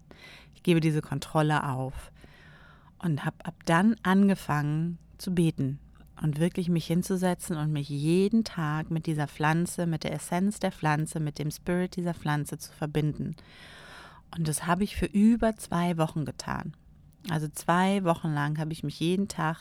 Ich 0.53 0.63
gebe 0.63 0.81
diese 0.81 1.01
Kontrolle 1.01 1.69
auf. 1.69 2.11
Und 3.01 3.23
habe 3.23 3.37
ab 3.45 3.55
dann 3.65 3.95
angefangen 4.03 4.97
zu 5.17 5.33
beten 5.33 5.79
und 6.21 6.39
wirklich 6.39 6.69
mich 6.69 6.85
hinzusetzen 6.85 7.55
und 7.55 7.71
mich 7.71 7.89
jeden 7.89 8.43
Tag 8.43 8.91
mit 8.91 9.05
dieser 9.05 9.27
Pflanze, 9.27 9.85
mit 9.85 10.03
der 10.03 10.13
Essenz 10.13 10.59
der 10.59 10.71
Pflanze, 10.71 11.19
mit 11.19 11.39
dem 11.39 11.51
Spirit 11.51 11.95
dieser 11.95 12.13
Pflanze 12.13 12.57
zu 12.57 12.71
verbinden. 12.73 13.35
Und 14.35 14.47
das 14.47 14.67
habe 14.67 14.83
ich 14.83 14.95
für 14.95 15.05
über 15.05 15.55
zwei 15.55 15.97
Wochen 15.97 16.25
getan. 16.25 16.73
Also 17.29 17.47
zwei 17.47 18.03
Wochen 18.03 18.33
lang 18.33 18.59
habe 18.59 18.73
ich 18.73 18.83
mich 18.83 18.99
jeden 18.99 19.27
Tag 19.27 19.57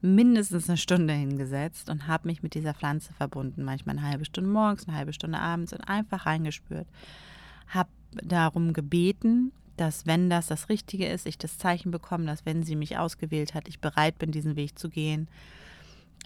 mindestens 0.00 0.68
eine 0.68 0.76
Stunde 0.76 1.14
hingesetzt 1.14 1.88
und 1.88 2.06
habe 2.06 2.28
mich 2.28 2.42
mit 2.42 2.54
dieser 2.54 2.74
Pflanze 2.74 3.12
verbunden. 3.12 3.62
Manchmal 3.64 3.98
eine 3.98 4.08
halbe 4.08 4.24
Stunde 4.24 4.50
morgens, 4.50 4.88
eine 4.88 4.96
halbe 4.96 5.12
Stunde 5.12 5.38
abends 5.38 5.72
und 5.72 5.82
einfach 5.82 6.26
reingespürt. 6.26 6.88
Habe 7.68 7.90
darum 8.12 8.72
gebeten, 8.72 9.52
dass 9.76 10.06
wenn 10.06 10.28
das 10.28 10.48
das 10.48 10.68
Richtige 10.68 11.06
ist, 11.06 11.26
ich 11.26 11.38
das 11.38 11.58
Zeichen 11.58 11.90
bekomme, 11.90 12.26
dass 12.26 12.44
wenn 12.44 12.62
sie 12.62 12.76
mich 12.76 12.98
ausgewählt 12.98 13.54
hat, 13.54 13.68
ich 13.68 13.80
bereit 13.80 14.18
bin, 14.18 14.32
diesen 14.32 14.56
Weg 14.56 14.78
zu 14.78 14.90
gehen 14.90 15.28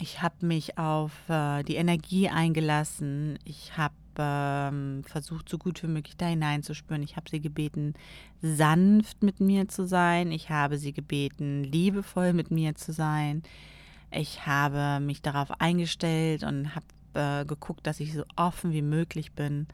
ich 0.00 0.22
habe 0.22 0.44
mich 0.44 0.78
auf 0.78 1.12
äh, 1.28 1.62
die 1.62 1.76
Energie 1.76 2.28
eingelassen. 2.28 3.38
Ich 3.44 3.76
habe 3.76 3.94
ähm, 4.18 5.02
versucht, 5.04 5.48
so 5.48 5.58
gut 5.58 5.82
wie 5.82 5.88
möglich 5.88 6.16
da 6.16 6.26
hineinzuspüren. 6.26 7.02
Ich 7.02 7.16
habe 7.16 7.30
sie 7.30 7.40
gebeten, 7.40 7.94
sanft 8.42 9.22
mit 9.22 9.40
mir 9.40 9.68
zu 9.68 9.86
sein. 9.86 10.32
Ich 10.32 10.50
habe 10.50 10.78
sie 10.78 10.92
gebeten, 10.92 11.64
liebevoll 11.64 12.32
mit 12.32 12.50
mir 12.50 12.74
zu 12.74 12.92
sein. 12.92 13.42
Ich 14.10 14.46
habe 14.46 15.04
mich 15.04 15.22
darauf 15.22 15.60
eingestellt 15.60 16.42
und 16.42 16.74
habe 16.74 16.86
äh, 17.14 17.44
geguckt, 17.44 17.86
dass 17.86 18.00
ich 18.00 18.12
so 18.12 18.24
offen 18.36 18.72
wie 18.72 18.82
möglich 18.82 19.32
bin 19.32 19.66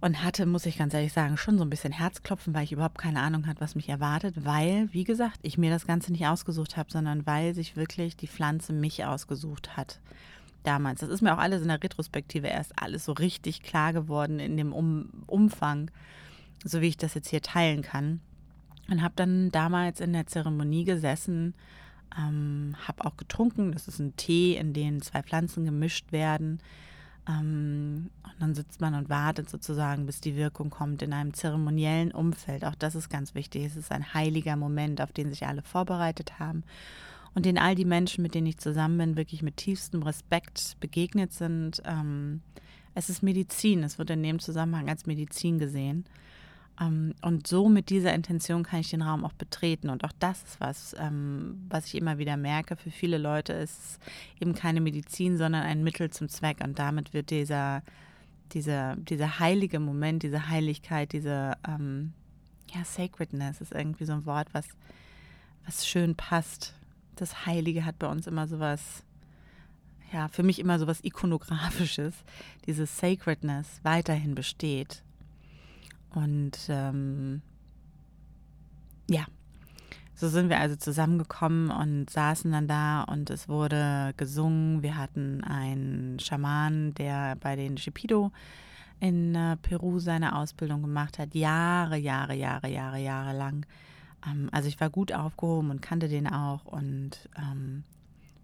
und 0.00 0.22
hatte, 0.24 0.46
muss 0.46 0.66
ich 0.66 0.78
ganz 0.78 0.94
ehrlich 0.94 1.12
sagen, 1.12 1.36
schon 1.36 1.58
so 1.58 1.64
ein 1.64 1.70
bisschen 1.70 1.92
Herzklopfen, 1.92 2.54
weil 2.54 2.64
ich 2.64 2.72
überhaupt 2.72 2.98
keine 2.98 3.20
Ahnung 3.20 3.46
hatte, 3.46 3.60
was 3.60 3.74
mich 3.74 3.88
erwartet, 3.88 4.44
weil, 4.44 4.88
wie 4.92 5.04
gesagt, 5.04 5.38
ich 5.42 5.58
mir 5.58 5.70
das 5.70 5.86
Ganze 5.86 6.10
nicht 6.10 6.26
ausgesucht 6.26 6.76
habe, 6.76 6.90
sondern 6.90 7.26
weil 7.26 7.54
sich 7.54 7.76
wirklich 7.76 8.16
die 8.16 8.28
Pflanze 8.28 8.72
mich 8.72 9.04
ausgesucht 9.04 9.76
hat. 9.76 10.00
Damals. 10.62 11.00
Das 11.00 11.08
ist 11.08 11.22
mir 11.22 11.34
auch 11.34 11.38
alles 11.38 11.62
in 11.62 11.68
der 11.68 11.82
Retrospektive 11.82 12.46
erst 12.46 12.78
alles 12.78 13.06
so 13.06 13.12
richtig 13.12 13.62
klar 13.62 13.94
geworden 13.94 14.38
in 14.38 14.58
dem 14.58 14.74
um 14.74 15.08
Umfang, 15.26 15.90
so 16.64 16.82
wie 16.82 16.88
ich 16.88 16.98
das 16.98 17.14
jetzt 17.14 17.28
hier 17.28 17.40
teilen 17.40 17.80
kann. 17.80 18.20
Und 18.90 19.02
habe 19.02 19.14
dann 19.16 19.50
damals 19.52 20.00
in 20.00 20.12
der 20.12 20.26
Zeremonie 20.26 20.84
gesessen, 20.84 21.54
ähm, 22.18 22.76
habe 22.86 23.06
auch 23.06 23.16
getrunken. 23.16 23.72
Das 23.72 23.88
ist 23.88 24.00
ein 24.00 24.16
Tee, 24.16 24.56
in 24.56 24.74
dem 24.74 25.00
zwei 25.00 25.22
Pflanzen 25.22 25.64
gemischt 25.64 26.12
werden 26.12 26.60
und 27.26 28.10
dann 28.38 28.54
sitzt 28.54 28.80
man 28.80 28.94
und 28.94 29.08
wartet 29.08 29.50
sozusagen, 29.50 30.06
bis 30.06 30.20
die 30.20 30.36
Wirkung 30.36 30.70
kommt 30.70 31.02
in 31.02 31.12
einem 31.12 31.34
zeremoniellen 31.34 32.12
Umfeld. 32.12 32.64
Auch 32.64 32.74
das 32.74 32.94
ist 32.94 33.08
ganz 33.08 33.34
wichtig. 33.34 33.64
Es 33.64 33.76
ist 33.76 33.92
ein 33.92 34.14
heiliger 34.14 34.56
Moment, 34.56 35.00
auf 35.00 35.12
den 35.12 35.30
sich 35.30 35.46
alle 35.46 35.62
vorbereitet 35.62 36.38
haben 36.38 36.64
und 37.34 37.46
den 37.46 37.58
all 37.58 37.74
die 37.74 37.84
Menschen, 37.84 38.22
mit 38.22 38.34
denen 38.34 38.46
ich 38.46 38.58
zusammen 38.58 38.98
bin, 38.98 39.16
wirklich 39.16 39.42
mit 39.42 39.56
tiefstem 39.56 40.02
Respekt 40.02 40.76
begegnet 40.80 41.32
sind. 41.32 41.82
Ähm, 41.84 42.42
es 42.94 43.08
ist 43.08 43.22
Medizin. 43.22 43.84
Es 43.84 43.98
wird 43.98 44.10
in 44.10 44.22
dem 44.22 44.38
Zusammenhang 44.38 44.88
als 44.88 45.06
Medizin 45.06 45.58
gesehen. 45.58 46.06
Ähm, 46.80 47.14
und 47.22 47.46
so 47.46 47.68
mit 47.68 47.90
dieser 47.90 48.14
Intention 48.14 48.62
kann 48.62 48.80
ich 48.80 48.90
den 48.90 49.02
Raum 49.02 49.24
auch 49.24 49.34
betreten. 49.34 49.90
Und 49.90 50.04
auch 50.04 50.12
das 50.18 50.42
ist 50.42 50.60
was, 50.60 50.96
ähm, 50.98 51.66
was 51.68 51.86
ich 51.86 51.94
immer 51.94 52.18
wieder 52.18 52.36
merke. 52.36 52.76
Für 52.76 52.90
viele 52.90 53.18
Leute 53.18 53.52
ist 53.52 53.78
es 53.78 53.98
eben 54.40 54.54
keine 54.54 54.80
Medizin, 54.80 55.36
sondern 55.36 55.62
ein 55.62 55.84
Mittel 55.84 56.10
zum 56.10 56.28
Zweck. 56.28 56.58
Und 56.64 56.78
damit 56.78 57.12
wird 57.12 57.30
dieser, 57.30 57.82
dieser, 58.52 58.96
dieser 58.96 59.38
heilige 59.38 59.78
Moment, 59.78 60.22
diese 60.22 60.48
Heiligkeit, 60.48 61.12
diese 61.12 61.56
ähm, 61.68 62.12
ja, 62.74 62.84
Sacredness 62.84 63.60
ist 63.60 63.72
irgendwie 63.72 64.04
so 64.04 64.12
ein 64.14 64.26
Wort, 64.26 64.48
was, 64.52 64.66
was 65.66 65.86
schön 65.86 66.14
passt. 66.14 66.74
Das 67.16 67.44
Heilige 67.44 67.84
hat 67.84 67.98
bei 67.98 68.06
uns 68.06 68.26
immer 68.26 68.48
sowas, 68.48 69.04
ja, 70.12 70.28
für 70.28 70.42
mich 70.42 70.58
immer 70.58 70.78
sowas 70.78 71.00
ikonografisches. 71.02 72.14
Dieses 72.66 72.96
Sacredness 72.96 73.80
weiterhin 73.82 74.34
besteht 74.34 75.02
und 76.14 76.58
ähm, 76.68 77.42
ja, 79.08 79.26
so 80.14 80.28
sind 80.28 80.50
wir 80.50 80.60
also 80.60 80.76
zusammengekommen 80.76 81.70
und 81.70 82.10
saßen 82.10 82.52
dann 82.52 82.68
da 82.68 83.02
und 83.02 83.30
es 83.30 83.48
wurde 83.48 84.12
gesungen. 84.16 84.82
Wir 84.82 84.96
hatten 84.98 85.42
einen 85.44 86.18
Schaman, 86.18 86.92
der 86.94 87.36
bei 87.36 87.56
den 87.56 87.78
Shipido 87.78 88.30
in 89.00 89.34
äh, 89.34 89.56
Peru 89.56 89.98
seine 89.98 90.36
Ausbildung 90.36 90.82
gemacht 90.82 91.18
hat, 91.18 91.34
Jahre, 91.34 91.96
Jahre, 91.96 92.34
Jahre, 92.34 92.68
Jahre, 92.68 92.98
Jahre 92.98 93.36
lang. 93.36 93.64
Ähm, 94.26 94.48
also 94.52 94.68
ich 94.68 94.78
war 94.78 94.90
gut 94.90 95.12
aufgehoben 95.12 95.70
und 95.70 95.80
kannte 95.80 96.08
den 96.08 96.26
auch 96.26 96.66
und 96.66 97.28
ähm, 97.38 97.84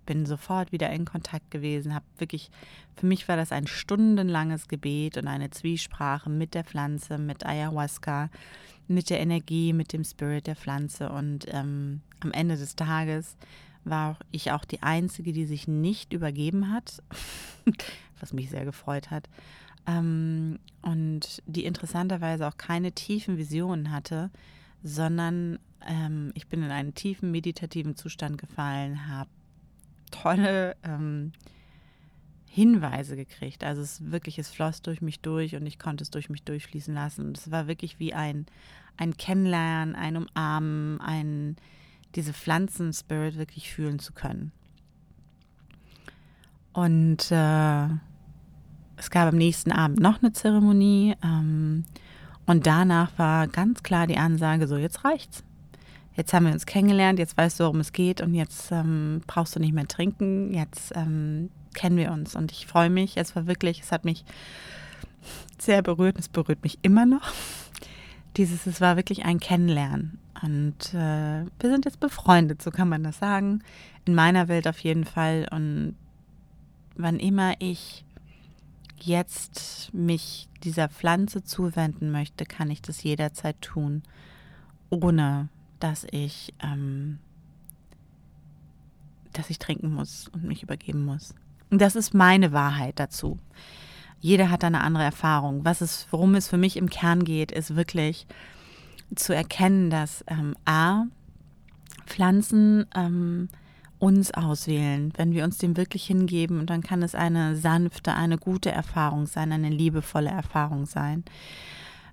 bin 0.06 0.24
sofort 0.24 0.72
wieder 0.72 0.90
in 0.90 1.04
Kontakt 1.04 1.50
gewesen, 1.50 1.94
habe 1.94 2.04
wirklich, 2.18 2.50
für 2.96 3.06
mich 3.06 3.28
war 3.28 3.36
das 3.36 3.52
ein 3.52 3.66
stundenlanges 3.66 4.68
Gebet 4.68 5.18
und 5.18 5.26
eine 5.26 5.50
Zwiesprache 5.50 6.30
mit 6.30 6.54
der 6.54 6.64
Pflanze, 6.64 7.18
mit 7.18 7.44
Ayahuasca, 7.44 8.30
mit 8.88 9.10
der 9.10 9.20
Energie, 9.20 9.72
mit 9.72 9.92
dem 9.92 10.04
Spirit 10.04 10.46
der 10.46 10.56
Pflanze 10.56 11.10
und 11.10 11.46
ähm, 11.48 12.00
am 12.20 12.32
Ende 12.32 12.56
des 12.56 12.76
Tages 12.76 13.36
war 13.84 14.18
ich 14.30 14.52
auch 14.52 14.64
die 14.64 14.82
Einzige, 14.82 15.32
die 15.32 15.46
sich 15.46 15.68
nicht 15.68 16.12
übergeben 16.12 16.72
hat, 16.72 17.02
was 18.20 18.32
mich 18.32 18.50
sehr 18.50 18.64
gefreut 18.64 19.10
hat. 19.10 19.28
Ähm, 19.86 20.58
und 20.82 21.42
die 21.46 21.64
interessanterweise 21.64 22.46
auch 22.46 22.56
keine 22.56 22.92
tiefen 22.92 23.38
Visionen 23.38 23.92
hatte, 23.92 24.30
sondern 24.82 25.58
ähm, 25.86 26.32
ich 26.34 26.48
bin 26.48 26.62
in 26.62 26.70
einen 26.70 26.94
tiefen 26.94 27.30
meditativen 27.30 27.96
Zustand 27.96 28.38
gefallen, 28.38 29.08
habe 29.08 29.30
tolle 30.10 30.76
ähm, 30.82 31.32
Hinweise 32.46 33.16
gekriegt. 33.16 33.64
Also 33.64 33.82
es 33.82 34.10
wirklich, 34.10 34.38
es 34.38 34.48
floss 34.50 34.82
durch 34.82 35.02
mich 35.02 35.20
durch 35.20 35.56
und 35.56 35.66
ich 35.66 35.78
konnte 35.78 36.02
es 36.02 36.10
durch 36.10 36.30
mich 36.30 36.42
durchfließen 36.42 36.94
lassen. 36.94 37.26
Und 37.26 37.38
es 37.38 37.50
war 37.50 37.66
wirklich 37.66 37.98
wie 37.98 38.14
ein, 38.14 38.46
ein 38.96 39.16
Kennenlernen, 39.16 39.94
ein 39.94 40.16
Umarmen, 40.16 41.00
ein 41.00 41.56
diese 42.14 42.32
Pflanzen-Spirit 42.32 43.36
wirklich 43.36 43.70
fühlen 43.70 43.98
zu 43.98 44.12
können. 44.12 44.52
Und 46.72 47.30
äh, 47.30 47.88
es 48.96 49.10
gab 49.10 49.28
am 49.28 49.36
nächsten 49.36 49.72
Abend 49.72 50.00
noch 50.00 50.22
eine 50.22 50.32
Zeremonie 50.32 51.14
ähm, 51.22 51.84
und 52.46 52.66
danach 52.66 53.18
war 53.18 53.46
ganz 53.48 53.82
klar 53.82 54.06
die 54.06 54.16
Ansage, 54.16 54.66
so 54.66 54.76
jetzt 54.76 55.04
reicht's. 55.04 55.44
Jetzt 56.16 56.32
haben 56.32 56.46
wir 56.46 56.52
uns 56.52 56.64
kennengelernt, 56.64 57.18
jetzt 57.18 57.36
weißt 57.36 57.60
du, 57.60 57.64
worum 57.64 57.80
es 57.80 57.92
geht 57.92 58.22
und 58.22 58.34
jetzt 58.34 58.72
ähm, 58.72 59.20
brauchst 59.26 59.54
du 59.54 59.60
nicht 59.60 59.74
mehr 59.74 59.86
trinken, 59.86 60.54
jetzt 60.54 60.92
ähm, 60.96 61.50
kennen 61.74 61.98
wir 61.98 62.10
uns 62.10 62.34
und 62.34 62.52
ich 62.52 62.66
freue 62.66 62.88
mich. 62.88 63.18
Es 63.18 63.36
war 63.36 63.46
wirklich, 63.46 63.82
es 63.82 63.92
hat 63.92 64.06
mich 64.06 64.24
sehr 65.58 65.82
berührt, 65.82 66.18
es 66.18 66.28
berührt 66.28 66.62
mich 66.62 66.78
immer 66.80 67.04
noch. 67.04 67.32
Dieses, 68.38 68.66
es 68.66 68.80
war 68.80 68.96
wirklich 68.96 69.26
ein 69.26 69.40
Kennenlernen 69.40 70.18
und 70.42 70.94
äh, 70.94 71.44
wir 71.60 71.70
sind 71.70 71.84
jetzt 71.84 72.00
befreundet, 72.00 72.62
so 72.62 72.70
kann 72.70 72.88
man 72.88 73.04
das 73.04 73.18
sagen. 73.18 73.62
In 74.06 74.14
meiner 74.14 74.48
Welt 74.48 74.66
auf 74.66 74.78
jeden 74.78 75.04
Fall 75.04 75.46
und 75.50 75.96
wann 76.94 77.18
immer 77.18 77.54
ich 77.58 78.06
jetzt 78.98 79.92
mich 79.92 80.48
dieser 80.64 80.88
Pflanze 80.88 81.44
zuwenden 81.44 82.10
möchte, 82.10 82.46
kann 82.46 82.70
ich 82.70 82.80
das 82.80 83.02
jederzeit 83.02 83.60
tun, 83.60 84.02
ohne 84.88 85.50
dass 85.80 86.06
ich, 86.10 86.54
ähm, 86.62 87.18
dass 89.32 89.50
ich 89.50 89.58
trinken 89.58 89.92
muss 89.92 90.28
und 90.28 90.44
mich 90.44 90.62
übergeben 90.62 91.04
muss. 91.04 91.34
Und 91.70 91.80
das 91.80 91.96
ist 91.96 92.14
meine 92.14 92.52
Wahrheit 92.52 92.98
dazu. 92.98 93.38
Jeder 94.20 94.50
hat 94.50 94.64
eine 94.64 94.80
andere 94.80 95.04
Erfahrung. 95.04 95.64
Was 95.64 95.80
es, 95.80 96.06
worum 96.10 96.34
es 96.34 96.48
für 96.48 96.56
mich 96.56 96.76
im 96.76 96.88
Kern 96.88 97.24
geht, 97.24 97.52
ist 97.52 97.76
wirklich 97.76 98.26
zu 99.14 99.34
erkennen, 99.34 99.90
dass 99.90 100.24
ähm, 100.26 100.56
A, 100.64 101.04
Pflanzen 102.06 102.86
ähm, 102.94 103.48
uns 103.98 104.32
auswählen, 104.32 105.12
wenn 105.16 105.32
wir 105.32 105.44
uns 105.44 105.58
dem 105.58 105.76
wirklich 105.76 106.06
hingeben. 106.06 106.60
Und 106.60 106.70
dann 106.70 106.82
kann 106.82 107.02
es 107.02 107.14
eine 107.14 107.56
sanfte, 107.56 108.14
eine 108.14 108.38
gute 108.38 108.70
Erfahrung 108.70 109.26
sein, 109.26 109.52
eine 109.52 109.70
liebevolle 109.70 110.30
Erfahrung 110.30 110.86
sein. 110.86 111.24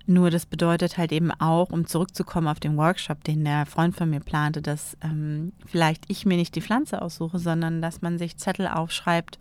Nur 0.06 0.30
das 0.30 0.44
bedeutet 0.44 0.98
halt 0.98 1.12
eben 1.12 1.30
auch, 1.30 1.70
um 1.70 1.86
zurückzukommen 1.86 2.48
auf 2.48 2.60
den 2.60 2.76
Workshop, 2.76 3.24
den 3.24 3.44
der 3.44 3.64
Freund 3.64 3.96
von 3.96 4.10
mir 4.10 4.20
plante, 4.20 4.60
dass 4.60 4.96
ähm, 5.02 5.52
vielleicht 5.64 6.04
ich 6.08 6.26
mir 6.26 6.36
nicht 6.36 6.54
die 6.54 6.60
Pflanze 6.60 7.00
aussuche, 7.00 7.38
sondern 7.38 7.80
dass 7.80 8.02
man 8.02 8.18
sich 8.18 8.36
Zettel 8.36 8.68
aufschreibt, 8.68 9.38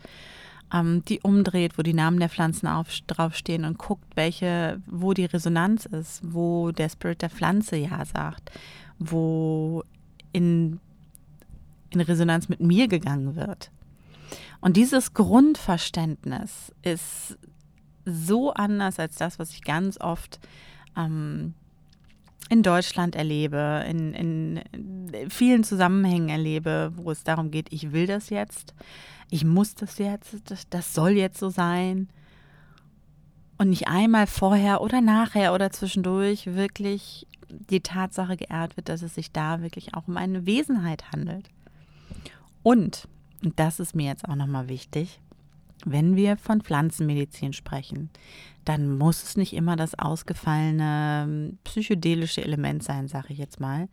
ähm, 0.74 1.04
die 1.06 1.20
umdreht, 1.22 1.78
wo 1.78 1.82
die 1.82 1.94
Namen 1.94 2.20
der 2.20 2.30
Pflanzen 2.30 2.68
auf, 2.68 2.88
draufstehen 3.08 3.66
und 3.66 3.78
guckt, 3.78 4.06
welche, 4.16 4.82
wo 4.88 5.14
die 5.14 5.26
Resonanz 5.26 5.86
ist, 5.86 6.22
wo 6.24 6.72
der 6.72 6.88
Spirit 6.88 7.22
der 7.22 7.30
Pflanze 7.30 7.76
ja 7.76 8.06
sagt, 8.06 8.52
wo 9.00 9.84
in 10.32 10.80
in 11.94 12.02
Resonanz 12.02 12.50
mit 12.50 12.60
mir 12.60 12.88
gegangen 12.88 13.36
wird. 13.36 13.72
Und 14.62 14.78
dieses 14.78 15.14
Grundverständnis 15.14 16.74
ist 16.82 17.38
so 18.06 18.54
anders 18.54 19.00
als 19.00 19.16
das, 19.16 19.39
was 19.39 19.52
ich 19.52 19.63
ganz 19.63 20.00
oft 20.00 20.39
ähm, 20.98 21.54
in 22.50 22.63
Deutschland 22.63 23.16
erlebe, 23.16 23.84
in, 23.88 24.13
in, 24.13 25.30
vielen 25.30 25.63
Zusammenhängen 25.63 26.30
erlebe, 26.30 26.92
wo 26.96 27.12
es 27.12 27.24
darum 27.24 27.52
geht, 27.52 27.72
ich 27.72 27.92
will 27.92 28.08
das 28.08 28.30
jetzt, 28.30 28.74
ich 29.30 29.46
muss 29.46 29.76
das 29.76 29.98
jetzt, 29.98 30.36
das, 30.70 30.94
soll 30.94 31.12
jetzt 31.12 31.39
so 31.39 31.50
sein. 31.50 32.10
Und 33.58 33.70
nicht 33.70 33.88
einmal 33.88 34.28
vorher 34.28 34.82
oder 34.82 35.00
nachher 35.00 35.54
oder 35.54 35.72
zwischendurch 35.72 36.48
wirklich 36.48 37.28
die 37.50 37.82
Tatsache 37.82 38.36
geehrt 38.36 38.76
wird, 38.76 38.89
dass 38.89 39.02
es 39.02 39.16
sich 39.16 39.32
da 39.32 39.62
wirklich 39.62 39.94
auch 39.94 40.08
um 40.08 40.18
eine 40.18 40.46
Wesenheit 40.46 41.12
handelt. 41.12 41.50
Und, 42.63 43.08
und 43.44 43.60
das 43.60 43.80
ist 43.80 43.96
mir 43.96 44.08
jetzt 44.08 44.28
auch 44.28 44.36
nochmal 44.36 44.70
wichtig, 44.70 45.20
wenn 45.86 46.15
wir 46.15 46.38
von 46.38 46.62
Pflanzenmedizin 46.62 47.54
sprechen, 47.54 48.10
dann 48.65 48.98
muss 48.98 49.24
es 49.24 49.38
nicht 49.38 49.54
immer 49.54 49.76
das 49.76 49.98
ausgefallene 49.98 51.24
ähm, 51.26 51.58
psychedelische 51.63 52.43
Element 52.43 52.84
sein, 52.84 53.08
sage 53.08 53.34
ich 53.34 53.39
jetzt 53.39 53.60
mal, 53.60 53.89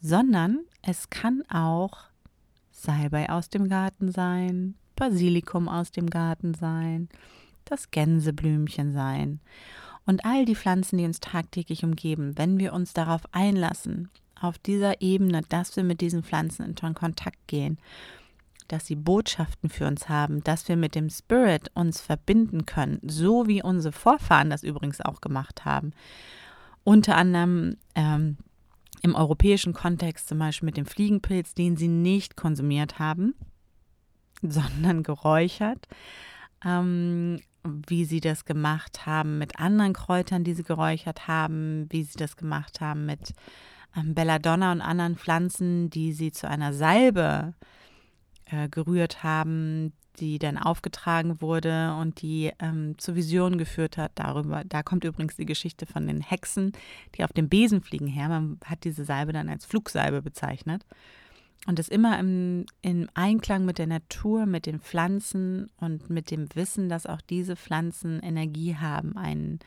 sondern 0.00 0.60
es 0.82 1.10
kann 1.10 1.42
auch 1.48 1.98
Salbei 2.70 3.30
aus 3.30 3.48
dem 3.48 3.68
Garten 3.68 4.12
sein, 4.12 4.74
Basilikum 4.96 5.68
aus 5.68 5.90
dem 5.90 6.10
Garten 6.10 6.54
sein, 6.54 7.08
das 7.64 7.90
Gänseblümchen 7.90 8.92
sein. 8.92 9.40
Und 10.06 10.24
all 10.24 10.44
die 10.44 10.54
Pflanzen, 10.54 10.98
die 10.98 11.06
uns 11.06 11.20
tagtäglich 11.20 11.84
umgeben, 11.84 12.36
wenn 12.36 12.58
wir 12.58 12.74
uns 12.74 12.92
darauf 12.92 13.22
einlassen, 13.32 14.10
auf 14.38 14.58
dieser 14.58 15.00
Ebene, 15.00 15.40
dass 15.48 15.76
wir 15.76 15.84
mit 15.84 16.00
diesen 16.00 16.22
Pflanzen 16.22 16.66
in 16.66 16.94
Kontakt 16.94 17.38
gehen, 17.46 17.78
dass 18.68 18.86
sie 18.86 18.96
Botschaften 18.96 19.68
für 19.68 19.86
uns 19.86 20.08
haben, 20.08 20.42
dass 20.44 20.68
wir 20.68 20.76
mit 20.76 20.94
dem 20.94 21.10
Spirit 21.10 21.70
uns 21.74 22.00
verbinden 22.00 22.66
können, 22.66 23.00
so 23.02 23.46
wie 23.46 23.62
unsere 23.62 23.92
Vorfahren 23.92 24.50
das 24.50 24.62
übrigens 24.62 25.00
auch 25.00 25.20
gemacht 25.20 25.64
haben. 25.64 25.92
Unter 26.82 27.16
anderem 27.16 27.76
ähm, 27.94 28.36
im 29.02 29.14
europäischen 29.14 29.74
Kontext 29.74 30.28
zum 30.28 30.38
Beispiel 30.38 30.66
mit 30.66 30.76
dem 30.76 30.86
Fliegenpilz, 30.86 31.54
den 31.54 31.76
sie 31.76 31.88
nicht 31.88 32.36
konsumiert 32.36 32.98
haben, 32.98 33.34
sondern 34.42 35.02
geräuchert. 35.02 35.86
Ähm, 36.64 37.40
wie 37.64 38.04
sie 38.04 38.20
das 38.20 38.44
gemacht 38.44 39.06
haben 39.06 39.38
mit 39.38 39.58
anderen 39.58 39.94
Kräutern, 39.94 40.44
die 40.44 40.54
sie 40.54 40.64
geräuchert 40.64 41.26
haben, 41.28 41.86
wie 41.90 42.02
sie 42.02 42.18
das 42.18 42.36
gemacht 42.36 42.80
haben 42.80 43.06
mit 43.06 43.32
ähm, 43.96 44.14
Belladonna 44.14 44.72
und 44.72 44.80
anderen 44.80 45.16
Pflanzen, 45.16 45.90
die 45.90 46.12
sie 46.12 46.30
zu 46.30 46.48
einer 46.48 46.72
Salbe 46.72 47.54
äh, 48.46 48.68
gerührt 48.68 49.22
haben, 49.22 49.92
die 50.20 50.38
dann 50.38 50.58
aufgetragen 50.58 51.40
wurde 51.40 51.94
und 52.00 52.22
die 52.22 52.52
ähm, 52.60 52.96
zur 52.98 53.16
Vision 53.16 53.58
geführt 53.58 53.96
hat. 53.96 54.12
Darüber, 54.14 54.62
da 54.64 54.82
kommt 54.82 55.04
übrigens 55.04 55.36
die 55.36 55.46
Geschichte 55.46 55.86
von 55.86 56.06
den 56.06 56.20
Hexen, 56.20 56.72
die 57.16 57.24
auf 57.24 57.32
dem 57.32 57.48
Besen 57.48 57.80
fliegen 57.80 58.06
her. 58.06 58.28
Man 58.28 58.58
hat 58.64 58.84
diese 58.84 59.04
Salbe 59.04 59.32
dann 59.32 59.48
als 59.48 59.64
Flugsalbe 59.64 60.22
bezeichnet. 60.22 60.84
Und 61.66 61.78
das 61.78 61.88
immer 61.88 62.18
im, 62.18 62.66
im 62.82 63.08
Einklang 63.14 63.64
mit 63.64 63.78
der 63.78 63.86
Natur, 63.86 64.44
mit 64.44 64.66
den 64.66 64.80
Pflanzen 64.80 65.70
und 65.78 66.10
mit 66.10 66.30
dem 66.30 66.46
Wissen, 66.54 66.88
dass 66.88 67.06
auch 67.06 67.22
diese 67.22 67.56
Pflanzen 67.56 68.20
Energie 68.20 68.76
haben, 68.76 69.16
ein, 69.16 69.60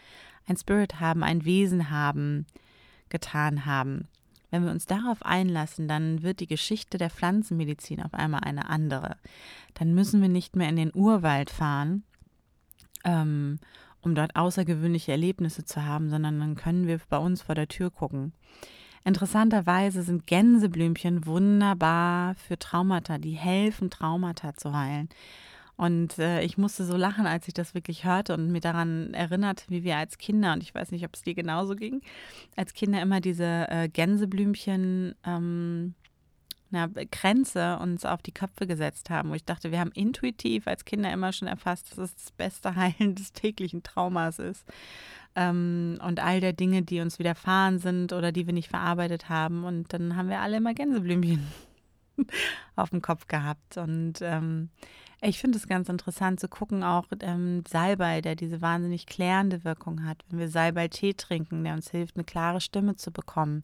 ein 0.45 0.57
Spirit 0.57 0.99
haben, 0.99 1.23
ein 1.23 1.43
Wesen 1.43 1.89
haben, 1.89 2.45
getan 3.09 3.65
haben. 3.65 4.07
Wenn 4.49 4.63
wir 4.63 4.71
uns 4.71 4.85
darauf 4.85 5.25
einlassen, 5.25 5.87
dann 5.87 6.23
wird 6.23 6.39
die 6.39 6.47
Geschichte 6.47 6.97
der 6.97 7.09
Pflanzenmedizin 7.09 8.01
auf 8.01 8.13
einmal 8.13 8.41
eine 8.41 8.69
andere. 8.69 9.17
Dann 9.73 9.93
müssen 9.93 10.21
wir 10.21 10.29
nicht 10.29 10.55
mehr 10.55 10.69
in 10.69 10.77
den 10.77 10.91
Urwald 10.93 11.49
fahren, 11.49 12.03
ähm, 13.03 13.59
um 14.01 14.15
dort 14.15 14.35
außergewöhnliche 14.35 15.11
Erlebnisse 15.11 15.65
zu 15.65 15.85
haben, 15.85 16.09
sondern 16.09 16.39
dann 16.39 16.55
können 16.55 16.87
wir 16.87 16.99
bei 17.09 17.17
uns 17.17 17.41
vor 17.41 17.55
der 17.55 17.67
Tür 17.67 17.91
gucken. 17.91 18.31
Interessanterweise 19.03 20.03
sind 20.03 20.27
Gänseblümchen 20.27 21.25
wunderbar 21.25 22.35
für 22.35 22.59
Traumata, 22.59 23.17
die 23.17 23.35
helfen, 23.35 23.89
Traumata 23.89 24.53
zu 24.55 24.73
heilen. 24.73 25.09
Und 25.77 26.17
äh, 26.17 26.41
ich 26.41 26.57
musste 26.57 26.83
so 26.83 26.97
lachen, 26.97 27.27
als 27.27 27.47
ich 27.47 27.53
das 27.53 27.75
wirklich 27.75 28.03
hörte 28.03 28.33
und 28.33 28.51
mir 28.51 28.61
daran 28.61 29.13
erinnert, 29.13 29.65
wie 29.69 29.83
wir 29.83 29.97
als 29.97 30.17
Kinder, 30.17 30.53
und 30.53 30.63
ich 30.63 30.73
weiß 30.73 30.91
nicht, 30.91 31.05
ob 31.05 31.15
es 31.15 31.21
dir 31.21 31.35
genauso 31.35 31.75
ging, 31.75 32.01
als 32.55 32.73
Kinder 32.73 32.99
immer 33.01 33.21
diese 33.21 33.67
äh, 33.69 33.87
Gänseblümchen 33.87 35.13
ähm, 35.23 35.93
einer 36.71 36.89
Grenze 36.89 37.77
uns 37.79 38.05
auf 38.05 38.21
die 38.21 38.33
Köpfe 38.33 38.67
gesetzt 38.67 39.09
haben, 39.09 39.29
wo 39.29 39.35
ich 39.35 39.45
dachte, 39.45 39.71
wir 39.71 39.79
haben 39.79 39.91
intuitiv 39.91 40.67
als 40.67 40.83
Kinder 40.83 41.11
immer 41.11 41.31
schon 41.31 41.47
erfasst, 41.47 41.91
dass 41.91 41.97
es 41.97 42.15
das 42.15 42.31
beste 42.31 42.75
Heilen 42.75 43.15
des 43.15 43.33
täglichen 43.33 43.83
Traumas 43.83 44.39
ist. 44.39 44.65
Ähm, 45.35 45.99
und 46.03 46.19
all 46.19 46.41
der 46.41 46.53
Dinge, 46.53 46.81
die 46.81 46.99
uns 46.99 47.19
widerfahren 47.19 47.79
sind 47.79 48.13
oder 48.13 48.31
die 48.31 48.47
wir 48.47 48.53
nicht 48.53 48.69
verarbeitet 48.69 49.29
haben. 49.29 49.63
Und 49.63 49.93
dann 49.93 50.15
haben 50.15 50.29
wir 50.29 50.39
alle 50.39 50.57
immer 50.57 50.73
Gänseblümchen 50.73 51.45
auf 52.75 52.89
dem 52.89 53.01
Kopf 53.01 53.27
gehabt. 53.27 53.77
Und 53.77 54.15
ähm, 54.21 54.69
ich 55.21 55.39
finde 55.39 55.57
es 55.57 55.67
ganz 55.67 55.89
interessant 55.89 56.39
zu 56.39 56.47
gucken, 56.47 56.83
auch 56.83 57.05
ähm, 57.21 57.63
Salbei, 57.67 58.21
der 58.21 58.35
diese 58.35 58.61
wahnsinnig 58.61 59.07
klärende 59.07 59.63
Wirkung 59.63 60.05
hat. 60.05 60.23
Wenn 60.29 60.39
wir 60.39 60.49
Salbei-Tee 60.49 61.13
trinken, 61.13 61.63
der 61.63 61.73
uns 61.73 61.89
hilft, 61.89 62.15
eine 62.15 62.23
klare 62.23 62.61
Stimme 62.61 62.95
zu 62.95 63.11
bekommen. 63.11 63.63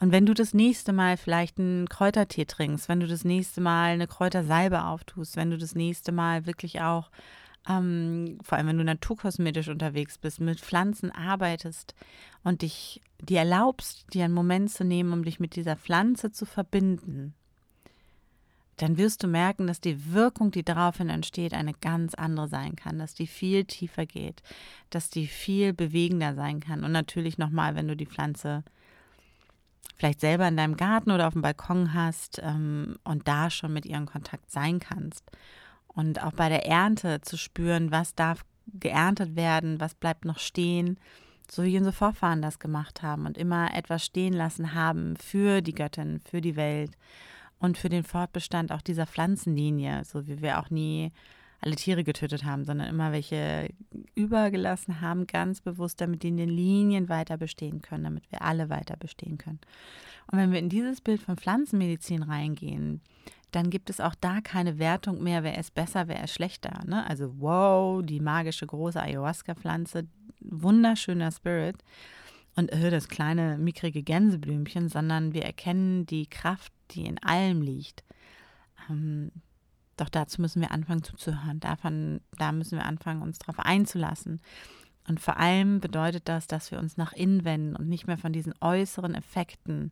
Und 0.00 0.10
wenn 0.10 0.26
du 0.26 0.34
das 0.34 0.54
nächste 0.54 0.92
Mal 0.92 1.16
vielleicht 1.16 1.58
einen 1.58 1.88
Kräutertee 1.88 2.46
trinkst, 2.46 2.88
wenn 2.88 3.00
du 3.00 3.06
das 3.06 3.24
nächste 3.24 3.60
Mal 3.60 3.92
eine 3.92 4.06
Kräutersalbe 4.06 4.84
auftust, 4.84 5.36
wenn 5.36 5.50
du 5.50 5.58
das 5.58 5.74
nächste 5.74 6.12
Mal 6.12 6.46
wirklich 6.46 6.80
auch 6.80 7.10
ähm, 7.68 8.38
vor 8.42 8.58
allem 8.58 8.66
wenn 8.66 8.78
du 8.78 8.84
naturkosmetisch 8.84 9.68
unterwegs 9.68 10.18
bist, 10.18 10.40
mit 10.40 10.60
Pflanzen 10.60 11.10
arbeitest 11.10 11.94
und 12.42 12.62
dich 12.62 13.00
dir 13.20 13.38
erlaubst, 13.38 14.12
dir 14.12 14.24
einen 14.24 14.34
Moment 14.34 14.70
zu 14.70 14.84
nehmen, 14.84 15.12
um 15.12 15.24
dich 15.24 15.40
mit 15.40 15.56
dieser 15.56 15.76
Pflanze 15.76 16.30
zu 16.30 16.44
verbinden, 16.44 17.34
dann 18.76 18.98
wirst 18.98 19.22
du 19.22 19.28
merken, 19.28 19.66
dass 19.66 19.80
die 19.80 20.12
Wirkung, 20.12 20.50
die 20.50 20.64
daraufhin 20.64 21.08
entsteht, 21.08 21.54
eine 21.54 21.74
ganz 21.74 22.14
andere 22.14 22.48
sein 22.48 22.76
kann, 22.76 22.98
dass 22.98 23.14
die 23.14 23.26
viel 23.26 23.64
tiefer 23.64 24.06
geht, 24.06 24.42
dass 24.90 25.10
die 25.10 25.26
viel 25.26 25.72
bewegender 25.72 26.34
sein 26.34 26.60
kann. 26.60 26.84
Und 26.84 26.92
natürlich 26.92 27.38
nochmal, 27.38 27.76
wenn 27.76 27.88
du 27.88 27.96
die 27.96 28.06
Pflanze 28.06 28.64
vielleicht 29.96 30.20
selber 30.20 30.48
in 30.48 30.56
deinem 30.56 30.76
Garten 30.76 31.12
oder 31.12 31.28
auf 31.28 31.34
dem 31.34 31.42
Balkon 31.42 31.94
hast 31.94 32.40
ähm, 32.42 32.96
und 33.04 33.28
da 33.28 33.50
schon 33.50 33.72
mit 33.72 33.86
ihrem 33.86 34.06
Kontakt 34.06 34.50
sein 34.50 34.80
kannst 34.80 35.30
und 35.86 36.22
auch 36.22 36.32
bei 36.32 36.48
der 36.48 36.66
Ernte 36.66 37.20
zu 37.20 37.36
spüren, 37.36 37.92
was 37.92 38.14
darf 38.14 38.44
geerntet 38.66 39.36
werden, 39.36 39.80
was 39.80 39.94
bleibt 39.94 40.24
noch 40.24 40.38
stehen, 40.38 40.98
so 41.50 41.62
wie 41.62 41.76
unsere 41.76 41.92
Vorfahren 41.92 42.42
das 42.42 42.58
gemacht 42.58 43.02
haben 43.02 43.26
und 43.26 43.38
immer 43.38 43.74
etwas 43.74 44.04
stehen 44.04 44.32
lassen 44.32 44.74
haben 44.74 45.16
für 45.16 45.60
die 45.60 45.74
Göttin, 45.74 46.20
für 46.24 46.40
die 46.40 46.56
Welt 46.56 46.92
und 47.64 47.78
für 47.78 47.88
den 47.88 48.04
Fortbestand 48.04 48.72
auch 48.72 48.82
dieser 48.82 49.06
Pflanzenlinie, 49.06 50.04
so 50.04 50.26
wie 50.26 50.42
wir 50.42 50.60
auch 50.60 50.70
nie 50.70 51.12
alle 51.60 51.76
Tiere 51.76 52.04
getötet 52.04 52.44
haben, 52.44 52.64
sondern 52.64 52.88
immer 52.88 53.10
welche 53.10 53.70
übergelassen 54.14 55.00
haben, 55.00 55.26
ganz 55.26 55.62
bewusst, 55.62 55.98
damit 56.00 56.22
die 56.22 56.28
in 56.28 56.36
den 56.36 56.50
Linien 56.50 57.08
weiter 57.08 57.38
bestehen 57.38 57.80
können, 57.80 58.04
damit 58.04 58.30
wir 58.30 58.42
alle 58.42 58.68
weiter 58.68 58.96
bestehen 58.98 59.38
können. 59.38 59.60
Und 60.30 60.38
wenn 60.38 60.52
wir 60.52 60.58
in 60.58 60.68
dieses 60.68 61.00
Bild 61.00 61.22
von 61.22 61.38
Pflanzenmedizin 61.38 62.22
reingehen, 62.22 63.00
dann 63.50 63.70
gibt 63.70 63.88
es 63.88 64.00
auch 64.00 64.14
da 64.14 64.42
keine 64.42 64.78
Wertung 64.78 65.22
mehr, 65.22 65.42
wer 65.42 65.56
ist 65.56 65.74
besser, 65.74 66.06
wer 66.06 66.22
ist 66.22 66.34
schlechter. 66.34 66.82
Ne? 66.86 67.08
Also 67.08 67.32
wow, 67.38 68.04
die 68.04 68.20
magische 68.20 68.66
große 68.66 69.00
Ayahuasca-Pflanze, 69.00 70.06
wunderschöner 70.40 71.30
Spirit 71.30 71.76
und 72.56 72.70
äh, 72.72 72.90
das 72.90 73.08
kleine 73.08 73.58
mickrige 73.58 74.02
Gänseblümchen, 74.02 74.88
sondern 74.88 75.34
wir 75.34 75.44
erkennen 75.44 76.06
die 76.06 76.26
Kraft, 76.26 76.72
die 76.92 77.06
in 77.06 77.22
allem 77.22 77.62
liegt. 77.62 78.04
Ähm, 78.88 79.30
doch 79.96 80.08
dazu 80.08 80.40
müssen 80.40 80.60
wir 80.60 80.72
anfangen 80.72 81.02
zuzuhören. 81.02 81.60
Davon, 81.60 82.20
da 82.38 82.52
müssen 82.52 82.78
wir 82.78 82.84
anfangen, 82.84 83.22
uns 83.22 83.38
darauf 83.38 83.60
einzulassen. 83.60 84.40
Und 85.06 85.20
vor 85.20 85.36
allem 85.36 85.80
bedeutet 85.80 86.28
das, 86.28 86.46
dass 86.46 86.70
wir 86.70 86.78
uns 86.78 86.96
nach 86.96 87.12
innen 87.12 87.44
wenden 87.44 87.76
und 87.76 87.88
nicht 87.88 88.06
mehr 88.06 88.18
von 88.18 88.32
diesen 88.32 88.54
äußeren 88.60 89.14
Effekten 89.14 89.90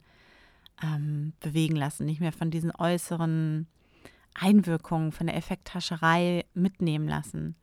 ähm, 0.83 1.35
bewegen 1.41 1.77
lassen, 1.77 2.07
nicht 2.07 2.21
mehr 2.21 2.33
von 2.33 2.51
diesen 2.51 2.73
äußeren 2.75 3.67
Einwirkungen, 4.35 5.13
von 5.13 5.27
der 5.27 5.37
Effekthascherei 5.37 6.47
mitnehmen 6.55 7.07
lassen, 7.07 7.57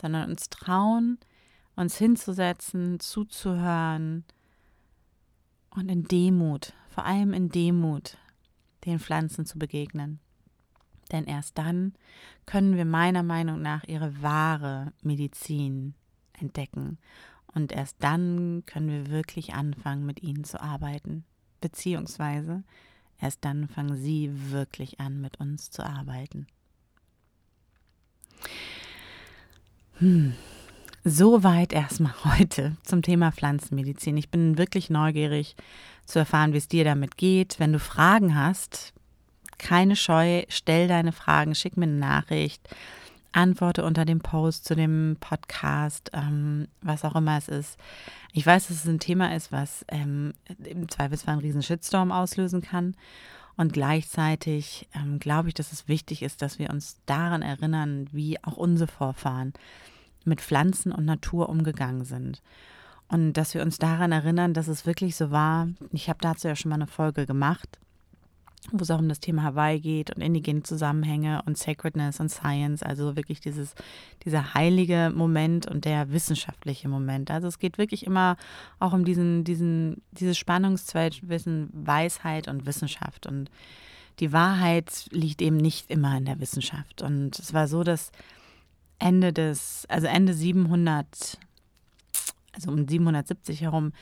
sondern 0.00 0.30
uns 0.30 0.50
trauen, 0.50 1.18
uns 1.76 1.96
hinzusetzen, 1.96 2.98
zuzuhören 2.98 4.24
und 5.76 5.88
in 5.88 6.04
Demut, 6.04 6.72
vor 6.88 7.04
allem 7.04 7.32
in 7.32 7.50
Demut, 7.50 8.16
den 8.84 8.98
Pflanzen 8.98 9.46
zu 9.46 9.58
begegnen. 9.58 10.20
Denn 11.12 11.24
erst 11.24 11.56
dann 11.58 11.94
können 12.46 12.76
wir 12.76 12.84
meiner 12.84 13.22
Meinung 13.22 13.62
nach 13.62 13.84
ihre 13.84 14.22
wahre 14.22 14.92
Medizin 15.02 15.94
entdecken. 16.32 16.98
Und 17.54 17.72
erst 17.72 17.96
dann 18.00 18.64
können 18.66 18.88
wir 18.88 19.10
wirklich 19.10 19.54
anfangen, 19.54 20.04
mit 20.04 20.22
ihnen 20.22 20.44
zu 20.44 20.60
arbeiten 20.60 21.24
beziehungsweise 21.60 22.62
erst 23.20 23.44
dann 23.44 23.68
fangen 23.68 23.96
sie 23.96 24.30
wirklich 24.50 25.00
an, 25.00 25.20
mit 25.20 25.40
uns 25.40 25.70
zu 25.70 25.84
arbeiten. 25.84 26.46
Hm. 29.98 30.34
Soweit 31.08 31.72
erstmal 31.72 32.14
heute 32.24 32.76
zum 32.82 33.00
Thema 33.00 33.30
Pflanzenmedizin. 33.30 34.16
Ich 34.16 34.28
bin 34.28 34.58
wirklich 34.58 34.90
neugierig 34.90 35.54
zu 36.04 36.18
erfahren, 36.18 36.52
wie 36.52 36.56
es 36.56 36.66
dir 36.66 36.82
damit 36.82 37.16
geht. 37.16 37.60
Wenn 37.60 37.72
du 37.72 37.78
Fragen 37.78 38.34
hast, 38.34 38.92
keine 39.56 39.94
Scheu, 39.94 40.42
stell 40.48 40.88
deine 40.88 41.12
Fragen, 41.12 41.54
schick 41.54 41.76
mir 41.76 41.84
eine 41.84 41.94
Nachricht 41.94 42.68
antworte 43.30 43.84
unter 43.84 44.06
dem 44.06 44.20
Post 44.20 44.64
zu 44.64 44.74
dem 44.74 45.18
Podcast, 45.20 46.10
ähm, 46.14 46.68
was 46.80 47.04
auch 47.04 47.14
immer 47.14 47.36
es 47.36 47.48
ist. 47.48 47.78
Ich 48.32 48.46
weiß, 48.46 48.68
dass 48.68 48.78
es 48.78 48.86
ein 48.86 48.98
Thema 48.98 49.36
ist, 49.36 49.52
was 49.52 49.84
ähm, 49.88 50.32
im 50.64 50.88
Zweifelsfall 50.88 51.34
einen 51.34 51.42
riesen 51.42 51.62
Shitstorm 51.62 52.10
auslösen 52.10 52.62
kann. 52.62 52.96
Und 53.58 53.74
gleichzeitig 53.74 54.88
ähm, 54.94 55.18
glaube 55.18 55.48
ich, 55.48 55.54
dass 55.54 55.70
es 55.70 55.86
wichtig 55.86 56.22
ist, 56.22 56.40
dass 56.40 56.58
wir 56.58 56.70
uns 56.70 56.96
daran 57.04 57.42
erinnern, 57.42 58.08
wie 58.10 58.42
auch 58.42 58.56
unsere 58.56 58.90
Vorfahren 58.90 59.52
mit 60.26 60.40
Pflanzen 60.40 60.92
und 60.92 61.04
Natur 61.04 61.48
umgegangen 61.48 62.04
sind. 62.04 62.42
Und 63.08 63.34
dass 63.34 63.54
wir 63.54 63.62
uns 63.62 63.78
daran 63.78 64.12
erinnern, 64.12 64.52
dass 64.52 64.68
es 64.68 64.84
wirklich 64.84 65.14
so 65.16 65.30
war. 65.30 65.68
Ich 65.92 66.08
habe 66.08 66.18
dazu 66.20 66.48
ja 66.48 66.56
schon 66.56 66.70
mal 66.70 66.76
eine 66.76 66.88
Folge 66.88 67.24
gemacht 67.24 67.78
wo 68.72 68.82
es 68.82 68.90
auch 68.90 68.98
um 68.98 69.08
das 69.08 69.20
Thema 69.20 69.42
Hawaii 69.42 69.80
geht 69.80 70.14
und 70.14 70.22
indigene 70.22 70.62
Zusammenhänge 70.62 71.42
und 71.46 71.56
Sacredness 71.56 72.20
und 72.20 72.30
Science, 72.30 72.82
also 72.82 73.16
wirklich 73.16 73.40
dieses, 73.40 73.74
dieser 74.24 74.54
heilige 74.54 75.12
Moment 75.14 75.66
und 75.66 75.84
der 75.84 76.10
wissenschaftliche 76.12 76.88
Moment. 76.88 77.30
Also 77.30 77.48
es 77.48 77.58
geht 77.58 77.78
wirklich 77.78 78.06
immer 78.06 78.36
auch 78.78 78.92
um 78.92 79.04
diesen, 79.04 79.44
diesen, 79.44 80.02
dieses 80.12 80.36
Spannungszweig 80.38 81.14
Weisheit 81.22 82.48
und 82.48 82.66
Wissenschaft. 82.66 83.26
Und 83.26 83.50
die 84.18 84.32
Wahrheit 84.32 85.06
liegt 85.10 85.42
eben 85.42 85.56
nicht 85.56 85.90
immer 85.90 86.16
in 86.16 86.24
der 86.24 86.40
Wissenschaft. 86.40 87.02
Und 87.02 87.38
es 87.38 87.54
war 87.54 87.68
so, 87.68 87.84
dass 87.84 88.10
Ende 88.98 89.32
des, 89.32 89.86
also 89.88 90.06
Ende 90.06 90.34
700, 90.34 91.38
also 92.52 92.70
um 92.70 92.88
770 92.88 93.60
herum, 93.60 93.92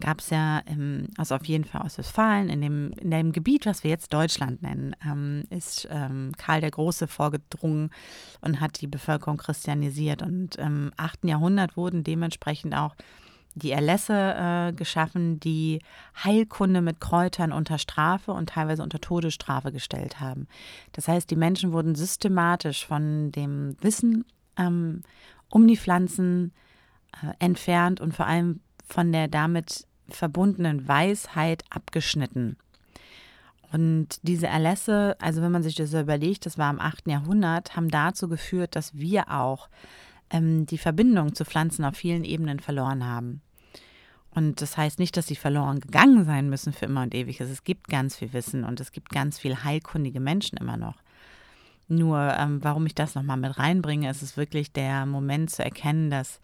gab 0.00 0.20
es 0.20 0.30
ja, 0.30 0.58
im, 0.60 1.08
also 1.16 1.34
auf 1.34 1.44
jeden 1.44 1.64
Fall 1.64 1.82
aus 1.82 1.98
Westfalen, 1.98 2.48
in 2.48 2.60
dem, 2.60 2.90
in 3.00 3.10
dem 3.10 3.32
Gebiet, 3.32 3.66
was 3.66 3.84
wir 3.84 3.90
jetzt 3.90 4.12
Deutschland 4.12 4.62
nennen, 4.62 4.96
ähm, 5.06 5.44
ist 5.50 5.86
ähm, 5.90 6.32
Karl 6.36 6.60
der 6.62 6.70
Große 6.70 7.06
vorgedrungen 7.06 7.90
und 8.40 8.60
hat 8.60 8.80
die 8.80 8.86
Bevölkerung 8.86 9.36
christianisiert. 9.36 10.22
Und 10.22 10.56
im 10.56 10.90
8. 10.96 11.24
Jahrhundert 11.24 11.76
wurden 11.76 12.02
dementsprechend 12.02 12.74
auch 12.74 12.96
die 13.54 13.72
Erlässe 13.72 14.14
äh, 14.14 14.72
geschaffen, 14.72 15.40
die 15.40 15.80
Heilkunde 16.24 16.82
mit 16.82 17.00
Kräutern 17.00 17.52
unter 17.52 17.78
Strafe 17.78 18.32
und 18.32 18.50
teilweise 18.50 18.82
unter 18.82 19.00
Todesstrafe 19.00 19.72
gestellt 19.72 20.20
haben. 20.20 20.46
Das 20.92 21.08
heißt, 21.08 21.30
die 21.30 21.36
Menschen 21.36 21.72
wurden 21.72 21.94
systematisch 21.94 22.86
von 22.86 23.32
dem 23.32 23.76
Wissen 23.80 24.24
ähm, 24.60 25.02
um 25.48 25.66
die 25.66 25.76
Pflanzen 25.76 26.52
äh, 27.22 27.32
entfernt 27.38 28.00
und 28.00 28.14
vor 28.14 28.26
allem 28.26 28.60
von 28.86 29.12
der 29.12 29.28
damit 29.28 29.86
verbundenen 30.08 30.86
Weisheit 30.86 31.64
abgeschnitten. 31.70 32.56
Und 33.72 34.18
diese 34.22 34.48
Erlässe, 34.48 35.16
also 35.20 35.42
wenn 35.42 35.52
man 35.52 35.62
sich 35.62 35.76
das 35.76 35.94
überlegt, 35.94 36.44
das 36.44 36.58
war 36.58 36.70
im 36.70 36.80
8. 36.80 37.06
Jahrhundert, 37.06 37.76
haben 37.76 37.88
dazu 37.88 38.28
geführt, 38.28 38.74
dass 38.74 38.96
wir 38.96 39.30
auch 39.30 39.68
ähm, 40.30 40.66
die 40.66 40.78
Verbindung 40.78 41.34
zu 41.34 41.44
Pflanzen 41.44 41.84
auf 41.84 41.96
vielen 41.96 42.24
Ebenen 42.24 42.58
verloren 42.58 43.06
haben. 43.06 43.42
Und 44.32 44.60
das 44.60 44.76
heißt 44.76 44.98
nicht, 44.98 45.16
dass 45.16 45.26
sie 45.26 45.36
verloren 45.36 45.80
gegangen 45.80 46.24
sein 46.24 46.48
müssen 46.48 46.72
für 46.72 46.86
immer 46.86 47.02
und 47.02 47.14
ewig. 47.14 47.40
Es 47.40 47.64
gibt 47.64 47.88
ganz 47.88 48.16
viel 48.16 48.32
Wissen 48.32 48.64
und 48.64 48.80
es 48.80 48.92
gibt 48.92 49.10
ganz 49.10 49.38
viel 49.38 49.64
heilkundige 49.64 50.20
Menschen 50.20 50.56
immer 50.58 50.76
noch. 50.76 50.96
Nur, 51.90 52.34
ähm, 52.38 52.62
warum 52.62 52.86
ich 52.86 52.94
das 52.94 53.16
nochmal 53.16 53.36
mit 53.36 53.58
reinbringe, 53.58 54.08
ist 54.08 54.22
es 54.22 54.36
wirklich 54.36 54.72
der 54.72 55.06
Moment 55.06 55.50
zu 55.50 55.64
erkennen, 55.64 56.08
dass 56.08 56.40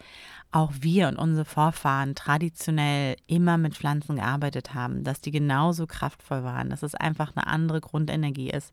auch 0.51 0.73
wir 0.81 1.07
und 1.07 1.19
unsere 1.19 1.45
Vorfahren 1.45 2.17
traditionell 2.17 3.15
immer 3.29 3.57
mit 3.57 3.77
Pflanzen 3.77 4.17
gearbeitet 4.17 4.75
haben, 4.75 5.05
dass 5.05 5.21
die 5.21 5.31
genauso 5.31 5.87
kraftvoll 5.87 6.43
waren, 6.43 6.69
dass 6.69 6.83
es 6.83 6.97
einfach 6.97 7.37
eine 7.37 7.47
andere 7.47 7.81
Grundenergie 7.81 8.51
ist. 8.51 8.73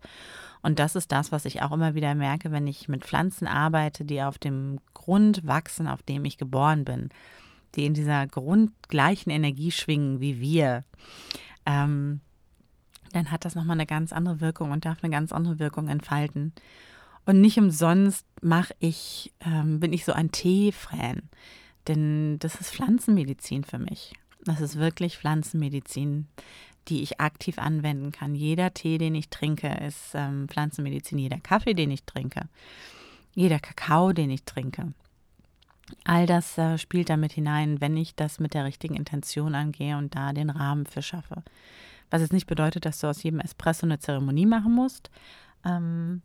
Und 0.64 0.80
das 0.80 0.96
ist 0.96 1.12
das, 1.12 1.32
was 1.32 1.46
ich 1.46 1.62
auch 1.62 1.72
immer 1.74 1.94
wieder 1.94 2.16
merke, 2.16 2.52
wenn 2.52 2.66
ich 2.66 2.88
mit 2.88 3.06
Pflanzen 3.06 3.48
arbeite, 3.48 4.04
die 4.04 4.24
auf 4.24 4.40
dem 4.40 4.80
Grund 4.96 5.46
wachsen, 5.46 5.88
auf 5.88 6.02
dem 6.02 6.26
ich 6.26 6.40
geboren 6.40 6.86
bin, 6.86 7.10
die 7.76 7.86
in 7.86 7.94
dieser 7.94 8.26
grundgleichen 8.26 9.32
Energie 9.32 9.70
schwingen 9.70 10.22
wie 10.22 10.40
wir. 10.40 10.86
Ähm, 11.68 12.22
dann 13.14 13.32
hat 13.32 13.46
das 13.46 13.56
nochmal 13.56 13.78
eine 13.78 13.86
ganz 13.86 14.12
andere 14.12 14.42
Wirkung 14.42 14.72
und 14.72 14.86
darf 14.86 15.04
eine 15.04 15.12
ganz 15.12 15.32
andere 15.32 15.60
Wirkung 15.60 15.88
entfalten. 15.88 16.54
Und 17.26 17.40
nicht 17.40 17.58
umsonst 17.58 18.26
mache 18.42 18.76
ich, 18.80 19.32
ähm, 19.46 19.80
bin 19.80 19.94
ich 19.94 20.04
so 20.06 20.12
ein 20.12 20.32
Tee-Fan. 20.32 21.24
Denn 21.88 22.40
das 22.40 22.56
ist 22.56 22.74
Pflanzenmedizin 22.74 23.64
für 23.64 23.80
mich. 23.80 24.14
Das 24.46 24.62
ist 24.62 24.78
wirklich 24.78 25.18
Pflanzenmedizin, 25.18 26.28
die 26.90 27.02
ich 27.02 27.22
aktiv 27.22 27.60
anwenden 27.60 28.12
kann. 28.12 28.36
Jeder 28.36 28.74
Tee, 28.74 28.98
den 28.98 29.16
ich 29.16 29.30
trinke, 29.30 29.70
ist 29.86 30.12
ähm, 30.14 30.48
Pflanzenmedizin. 30.50 31.18
Jeder 31.18 31.40
Kaffee, 31.40 31.74
den 31.74 31.92
ich 31.92 32.04
trinke. 32.04 32.50
Jeder 33.36 33.60
Kakao, 33.60 34.12
den 34.12 34.30
ich 34.30 34.44
trinke. 34.44 34.94
All 36.04 36.26
das 36.26 36.58
äh, 36.58 36.78
spielt 36.78 37.10
damit 37.10 37.34
hinein, 37.34 37.80
wenn 37.82 37.96
ich 37.98 38.16
das 38.16 38.40
mit 38.40 38.54
der 38.54 38.66
richtigen 38.66 38.96
Intention 38.96 39.56
angehe 39.56 39.98
und 39.98 40.16
da 40.16 40.34
den 40.34 40.50
Rahmen 40.50 40.86
für 40.86 41.02
schaffe. 41.02 41.44
Was 42.14 42.22
jetzt 42.22 42.32
nicht 42.32 42.46
bedeutet, 42.46 42.86
dass 42.86 43.00
du 43.00 43.08
aus 43.08 43.24
jedem 43.24 43.40
Espresso 43.40 43.88
eine 43.88 43.98
Zeremonie 43.98 44.46
machen 44.46 44.72
musst. 44.72 45.10
Ähm, 45.66 46.22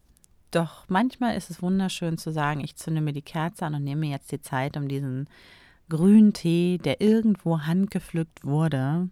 doch 0.51 0.85
manchmal 0.89 1.35
ist 1.35 1.49
es 1.49 1.63
wunderschön 1.63 2.19
zu 2.19 2.31
sagen, 2.31 2.61
ich 2.61 2.77
zünde 2.77 3.01
mir 3.01 3.15
die 3.15 3.23
Kerze 3.23 3.65
an 3.65 3.75
und 3.75 3.85
nehme 3.85 4.07
jetzt 4.07 4.31
die 4.31 4.43
Zeit, 4.43 4.77
um 4.77 4.87
diesen 4.87 5.31
grünen 5.89 6.35
Tee, 6.35 6.77
der 6.77 7.01
irgendwo 7.01 7.61
handgepflückt 7.61 8.45
wurde, 8.45 9.09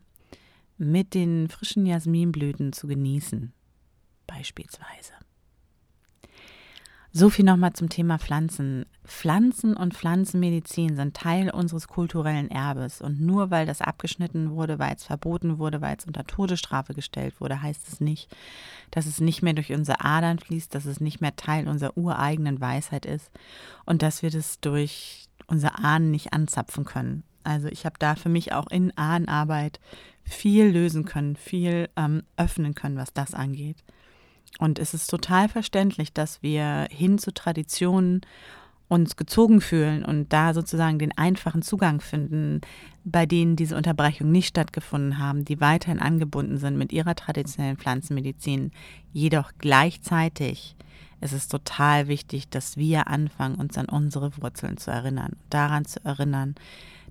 mit 0.76 1.14
den 1.14 1.48
frischen 1.48 1.86
Jasminblüten 1.86 2.74
zu 2.74 2.86
genießen. 2.86 3.54
Beispielsweise. 4.26 5.14
So 7.18 7.30
viel 7.30 7.46
nochmal 7.46 7.72
zum 7.72 7.88
Thema 7.88 8.18
Pflanzen. 8.18 8.84
Pflanzen 9.06 9.74
und 9.74 9.94
Pflanzenmedizin 9.94 10.96
sind 10.96 11.16
Teil 11.16 11.48
unseres 11.48 11.88
kulturellen 11.88 12.50
Erbes. 12.50 13.00
Und 13.00 13.22
nur 13.22 13.50
weil 13.50 13.64
das 13.64 13.80
abgeschnitten 13.80 14.50
wurde, 14.50 14.78
weil 14.78 14.94
es 14.94 15.04
verboten 15.04 15.56
wurde, 15.56 15.80
weil 15.80 15.96
es 15.96 16.04
unter 16.04 16.26
Todesstrafe 16.26 16.92
gestellt 16.92 17.40
wurde, 17.40 17.62
heißt 17.62 17.88
es 17.88 18.00
nicht, 18.02 18.28
dass 18.90 19.06
es 19.06 19.18
nicht 19.18 19.40
mehr 19.40 19.54
durch 19.54 19.72
unsere 19.72 20.02
Adern 20.04 20.38
fließt, 20.38 20.74
dass 20.74 20.84
es 20.84 21.00
nicht 21.00 21.22
mehr 21.22 21.34
Teil 21.36 21.68
unserer 21.68 21.96
ureigenen 21.96 22.60
Weisheit 22.60 23.06
ist 23.06 23.30
und 23.86 24.02
dass 24.02 24.20
wir 24.20 24.28
das 24.28 24.60
durch 24.60 25.30
unsere 25.46 25.78
Ahnen 25.78 26.10
nicht 26.10 26.34
anzapfen 26.34 26.84
können. 26.84 27.22
Also 27.44 27.68
ich 27.68 27.86
habe 27.86 27.96
da 27.98 28.14
für 28.16 28.28
mich 28.28 28.52
auch 28.52 28.66
in 28.66 28.94
Ahnenarbeit 28.98 29.80
viel 30.22 30.66
lösen 30.66 31.06
können, 31.06 31.36
viel 31.36 31.88
ähm, 31.96 32.24
öffnen 32.36 32.74
können, 32.74 32.98
was 32.98 33.14
das 33.14 33.32
angeht. 33.32 33.78
Und 34.58 34.78
es 34.78 34.94
ist 34.94 35.08
total 35.08 35.48
verständlich, 35.48 36.12
dass 36.12 36.42
wir 36.42 36.88
hin 36.90 37.18
zu 37.18 37.32
Traditionen 37.32 38.22
uns 38.88 39.16
gezogen 39.16 39.60
fühlen 39.60 40.04
und 40.04 40.32
da 40.32 40.54
sozusagen 40.54 40.98
den 40.98 41.16
einfachen 41.18 41.62
Zugang 41.62 42.00
finden, 42.00 42.60
bei 43.04 43.26
denen 43.26 43.56
diese 43.56 43.76
Unterbrechungen 43.76 44.32
nicht 44.32 44.48
stattgefunden 44.48 45.18
haben, 45.18 45.44
die 45.44 45.60
weiterhin 45.60 45.98
angebunden 45.98 46.58
sind 46.58 46.78
mit 46.78 46.92
ihrer 46.92 47.14
traditionellen 47.16 47.76
Pflanzenmedizin. 47.76 48.70
Jedoch 49.12 49.52
gleichzeitig 49.58 50.76
ist 51.20 51.32
es 51.32 51.48
total 51.48 52.06
wichtig, 52.08 52.48
dass 52.48 52.76
wir 52.76 53.08
anfangen, 53.08 53.56
uns 53.56 53.76
an 53.76 53.86
unsere 53.86 54.36
Wurzeln 54.40 54.76
zu 54.76 54.90
erinnern, 54.90 55.32
daran 55.50 55.84
zu 55.84 56.04
erinnern, 56.04 56.54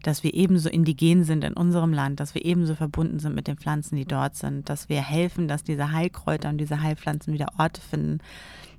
dass 0.06 0.24
wir 0.24 0.36
ebenso 0.36 0.70
indigen 0.70 1.24
sind 1.24 1.44
in 1.44 1.54
unserem 1.54 1.92
Land, 1.92 2.20
dass 2.20 2.36
wir 2.36 2.46
ebenso 2.46 2.76
verbunden 2.76 3.18
sind 3.18 3.34
mit 3.34 3.48
den 3.48 3.58
Pflanzen, 3.58 3.96
die 3.96 4.06
dort 4.06 4.36
sind, 4.36 4.70
dass 4.70 4.88
wir 4.88 5.02
helfen, 5.02 5.48
dass 5.48 5.64
diese 5.64 5.92
Heilkräuter 5.92 6.50
und 6.50 6.60
diese 6.60 6.82
Heilpflanzen 6.82 7.34
wieder 7.34 7.48
Orte 7.58 7.82
finden, 7.82 8.20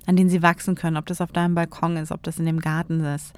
an 0.05 0.15
denen 0.15 0.29
sie 0.29 0.41
wachsen 0.41 0.75
können, 0.75 0.95
ob 0.95 1.05
das 1.05 1.19
auf 1.19 1.33
deinem 1.33 1.53
Balkon 1.53 1.97
ist, 1.97 2.13
ob 2.13 2.23
das 2.23 2.39
in 2.39 2.45
dem 2.45 2.61
Garten 2.61 3.03
ist, 3.03 3.33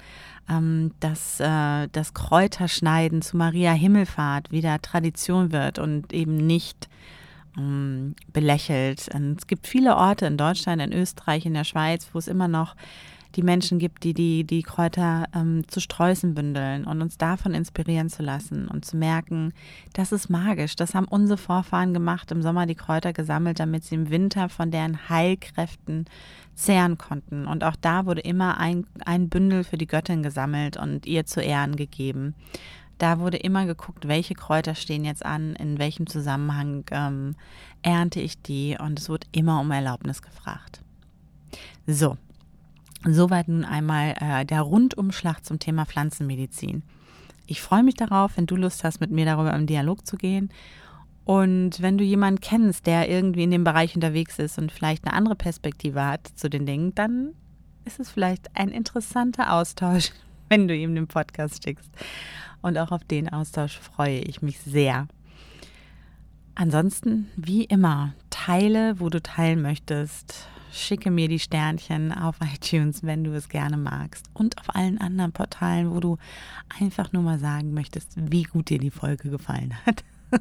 ähm, 0.48 0.92
dass 1.00 1.40
äh, 1.40 1.88
das 1.90 2.14
Kräuterschneiden 2.14 3.22
zu 3.22 3.36
Maria 3.36 3.72
Himmelfahrt 3.72 4.52
wieder 4.52 4.80
Tradition 4.80 5.50
wird 5.50 5.80
und 5.80 6.12
eben 6.12 6.36
nicht 6.36 6.88
ähm, 7.58 8.14
belächelt. 8.32 9.08
Und 9.12 9.40
es 9.40 9.48
gibt 9.48 9.66
viele 9.66 9.96
Orte 9.96 10.26
in 10.26 10.36
Deutschland, 10.36 10.80
in 10.80 10.92
Österreich, 10.92 11.44
in 11.44 11.54
der 11.54 11.64
Schweiz, 11.64 12.08
wo 12.12 12.20
es 12.20 12.28
immer 12.28 12.46
noch 12.46 12.76
die 13.36 13.42
Menschen 13.42 13.78
gibt, 13.78 14.04
die 14.04 14.14
die, 14.14 14.44
die 14.44 14.62
Kräuter 14.62 15.26
ähm, 15.34 15.66
zu 15.68 15.80
Sträußen 15.80 16.34
bündeln 16.34 16.84
und 16.84 17.00
uns 17.00 17.16
davon 17.18 17.54
inspirieren 17.54 18.08
zu 18.08 18.22
lassen 18.22 18.68
und 18.68 18.84
zu 18.84 18.96
merken, 18.96 19.52
das 19.92 20.12
ist 20.12 20.28
magisch. 20.30 20.76
Das 20.76 20.94
haben 20.94 21.06
unsere 21.06 21.38
Vorfahren 21.38 21.94
gemacht, 21.94 22.30
im 22.32 22.42
Sommer 22.42 22.66
die 22.66 22.74
Kräuter 22.74 23.12
gesammelt, 23.12 23.60
damit 23.60 23.84
sie 23.84 23.94
im 23.94 24.10
Winter 24.10 24.48
von 24.48 24.70
deren 24.70 25.08
Heilkräften 25.08 26.06
zehren 26.54 26.98
konnten. 26.98 27.46
Und 27.46 27.64
auch 27.64 27.76
da 27.80 28.06
wurde 28.06 28.20
immer 28.20 28.58
ein, 28.58 28.86
ein 29.04 29.28
Bündel 29.28 29.64
für 29.64 29.78
die 29.78 29.86
Göttin 29.86 30.22
gesammelt 30.22 30.76
und 30.76 31.06
ihr 31.06 31.24
zu 31.24 31.40
Ehren 31.40 31.76
gegeben. 31.76 32.34
Da 32.98 33.18
wurde 33.18 33.38
immer 33.38 33.64
geguckt, 33.64 34.08
welche 34.08 34.34
Kräuter 34.34 34.74
stehen 34.74 35.06
jetzt 35.06 35.24
an, 35.24 35.54
in 35.54 35.78
welchem 35.78 36.06
Zusammenhang 36.06 36.84
ähm, 36.90 37.34
ernte 37.80 38.20
ich 38.20 38.42
die 38.42 38.76
und 38.78 38.98
es 38.98 39.08
wurde 39.08 39.26
immer 39.32 39.58
um 39.60 39.70
Erlaubnis 39.70 40.20
gefragt. 40.20 40.82
So, 41.86 42.18
Soweit 43.04 43.48
nun 43.48 43.64
einmal 43.64 44.14
äh, 44.20 44.44
der 44.44 44.60
Rundumschlag 44.60 45.44
zum 45.44 45.58
Thema 45.58 45.86
Pflanzenmedizin. 45.86 46.82
Ich 47.46 47.62
freue 47.62 47.82
mich 47.82 47.94
darauf, 47.94 48.36
wenn 48.36 48.46
du 48.46 48.56
Lust 48.56 48.84
hast, 48.84 49.00
mit 49.00 49.10
mir 49.10 49.24
darüber 49.24 49.54
im 49.54 49.66
Dialog 49.66 50.06
zu 50.06 50.16
gehen. 50.16 50.50
Und 51.24 51.80
wenn 51.80 51.96
du 51.96 52.04
jemanden 52.04 52.40
kennst, 52.40 52.86
der 52.86 53.08
irgendwie 53.08 53.44
in 53.44 53.50
dem 53.50 53.64
Bereich 53.64 53.94
unterwegs 53.94 54.38
ist 54.38 54.58
und 54.58 54.70
vielleicht 54.70 55.04
eine 55.04 55.14
andere 55.14 55.34
Perspektive 55.34 56.04
hat 56.04 56.26
zu 56.26 56.50
den 56.50 56.66
Dingen, 56.66 56.94
dann 56.94 57.34
ist 57.84 58.00
es 58.00 58.10
vielleicht 58.10 58.54
ein 58.54 58.68
interessanter 58.68 59.52
Austausch, 59.54 60.10
wenn 60.48 60.68
du 60.68 60.76
ihm 60.76 60.94
den 60.94 61.06
Podcast 61.06 61.64
schickst. 61.64 61.90
Und 62.60 62.76
auch 62.76 62.92
auf 62.92 63.04
den 63.04 63.30
Austausch 63.30 63.78
freue 63.78 64.18
ich 64.18 64.42
mich 64.42 64.60
sehr. 64.60 65.08
Ansonsten, 66.54 67.30
wie 67.36 67.64
immer, 67.64 68.12
teile, 68.28 69.00
wo 69.00 69.08
du 69.08 69.22
teilen 69.22 69.62
möchtest 69.62 70.48
schicke 70.72 71.10
mir 71.10 71.28
die 71.28 71.38
Sternchen 71.38 72.12
auf 72.12 72.36
iTunes, 72.54 73.02
wenn 73.02 73.24
du 73.24 73.32
es 73.32 73.48
gerne 73.48 73.76
magst. 73.76 74.26
Und 74.32 74.58
auf 74.58 74.74
allen 74.74 74.98
anderen 74.98 75.32
Portalen, 75.32 75.90
wo 75.90 76.00
du 76.00 76.18
einfach 76.80 77.12
nur 77.12 77.22
mal 77.22 77.38
sagen 77.38 77.72
möchtest, 77.72 78.14
wie 78.16 78.44
gut 78.44 78.70
dir 78.70 78.78
die 78.78 78.90
Folge 78.90 79.30
gefallen 79.30 79.74
hat. 79.86 80.04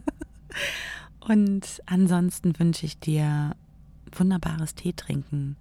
Und 1.19 1.81
ansonsten 1.85 2.57
wünsche 2.57 2.85
ich 2.85 2.99
dir 2.99 3.55
wunderbares 4.11 4.73
Tee 4.73 4.93
trinken, 4.93 5.57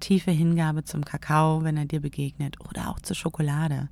tiefe 0.00 0.32
Hingabe 0.32 0.84
zum 0.84 1.04
Kakao, 1.04 1.62
wenn 1.62 1.76
er 1.76 1.84
dir 1.84 2.00
begegnet, 2.00 2.58
oder 2.68 2.88
auch 2.88 2.98
zur 3.00 3.14
Schokolade. 3.14 3.88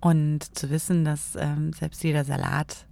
Und 0.00 0.56
zu 0.56 0.70
wissen, 0.70 1.04
dass 1.04 1.36
ähm, 1.36 1.72
selbst 1.72 2.02
jeder 2.02 2.24
Salat, 2.24 2.86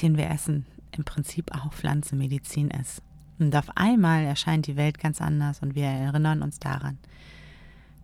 den 0.00 0.16
wir 0.16 0.30
essen, 0.30 0.66
im 0.92 1.04
Prinzip 1.04 1.52
auch 1.54 1.72
Pflanzenmedizin 1.72 2.70
ist. 2.70 3.02
Und 3.38 3.54
auf 3.54 3.76
einmal 3.76 4.24
erscheint 4.24 4.66
die 4.66 4.76
Welt 4.76 4.98
ganz 4.98 5.20
anders 5.20 5.60
und 5.60 5.74
wir 5.74 5.84
erinnern 5.84 6.42
uns 6.42 6.58
daran, 6.58 6.98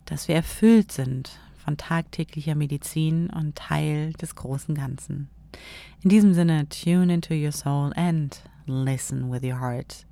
dass 0.04 0.28
wir 0.28 0.34
erfüllt 0.34 0.92
sind 0.92 1.38
von 1.64 1.76
tagtäglicher 1.76 2.54
Medizin 2.54 3.30
und 3.30 3.56
Teil 3.56 4.12
des 4.14 4.34
großen 4.34 4.74
Ganzen. 4.74 5.28
In 6.02 6.10
diesem 6.10 6.34
Sinne, 6.34 6.68
tune 6.68 7.12
into 7.12 7.34
your 7.34 7.52
soul 7.52 7.92
and 7.94 8.42
listen 8.66 9.30
with 9.30 9.42
your 9.42 9.60
heart. 9.60 10.06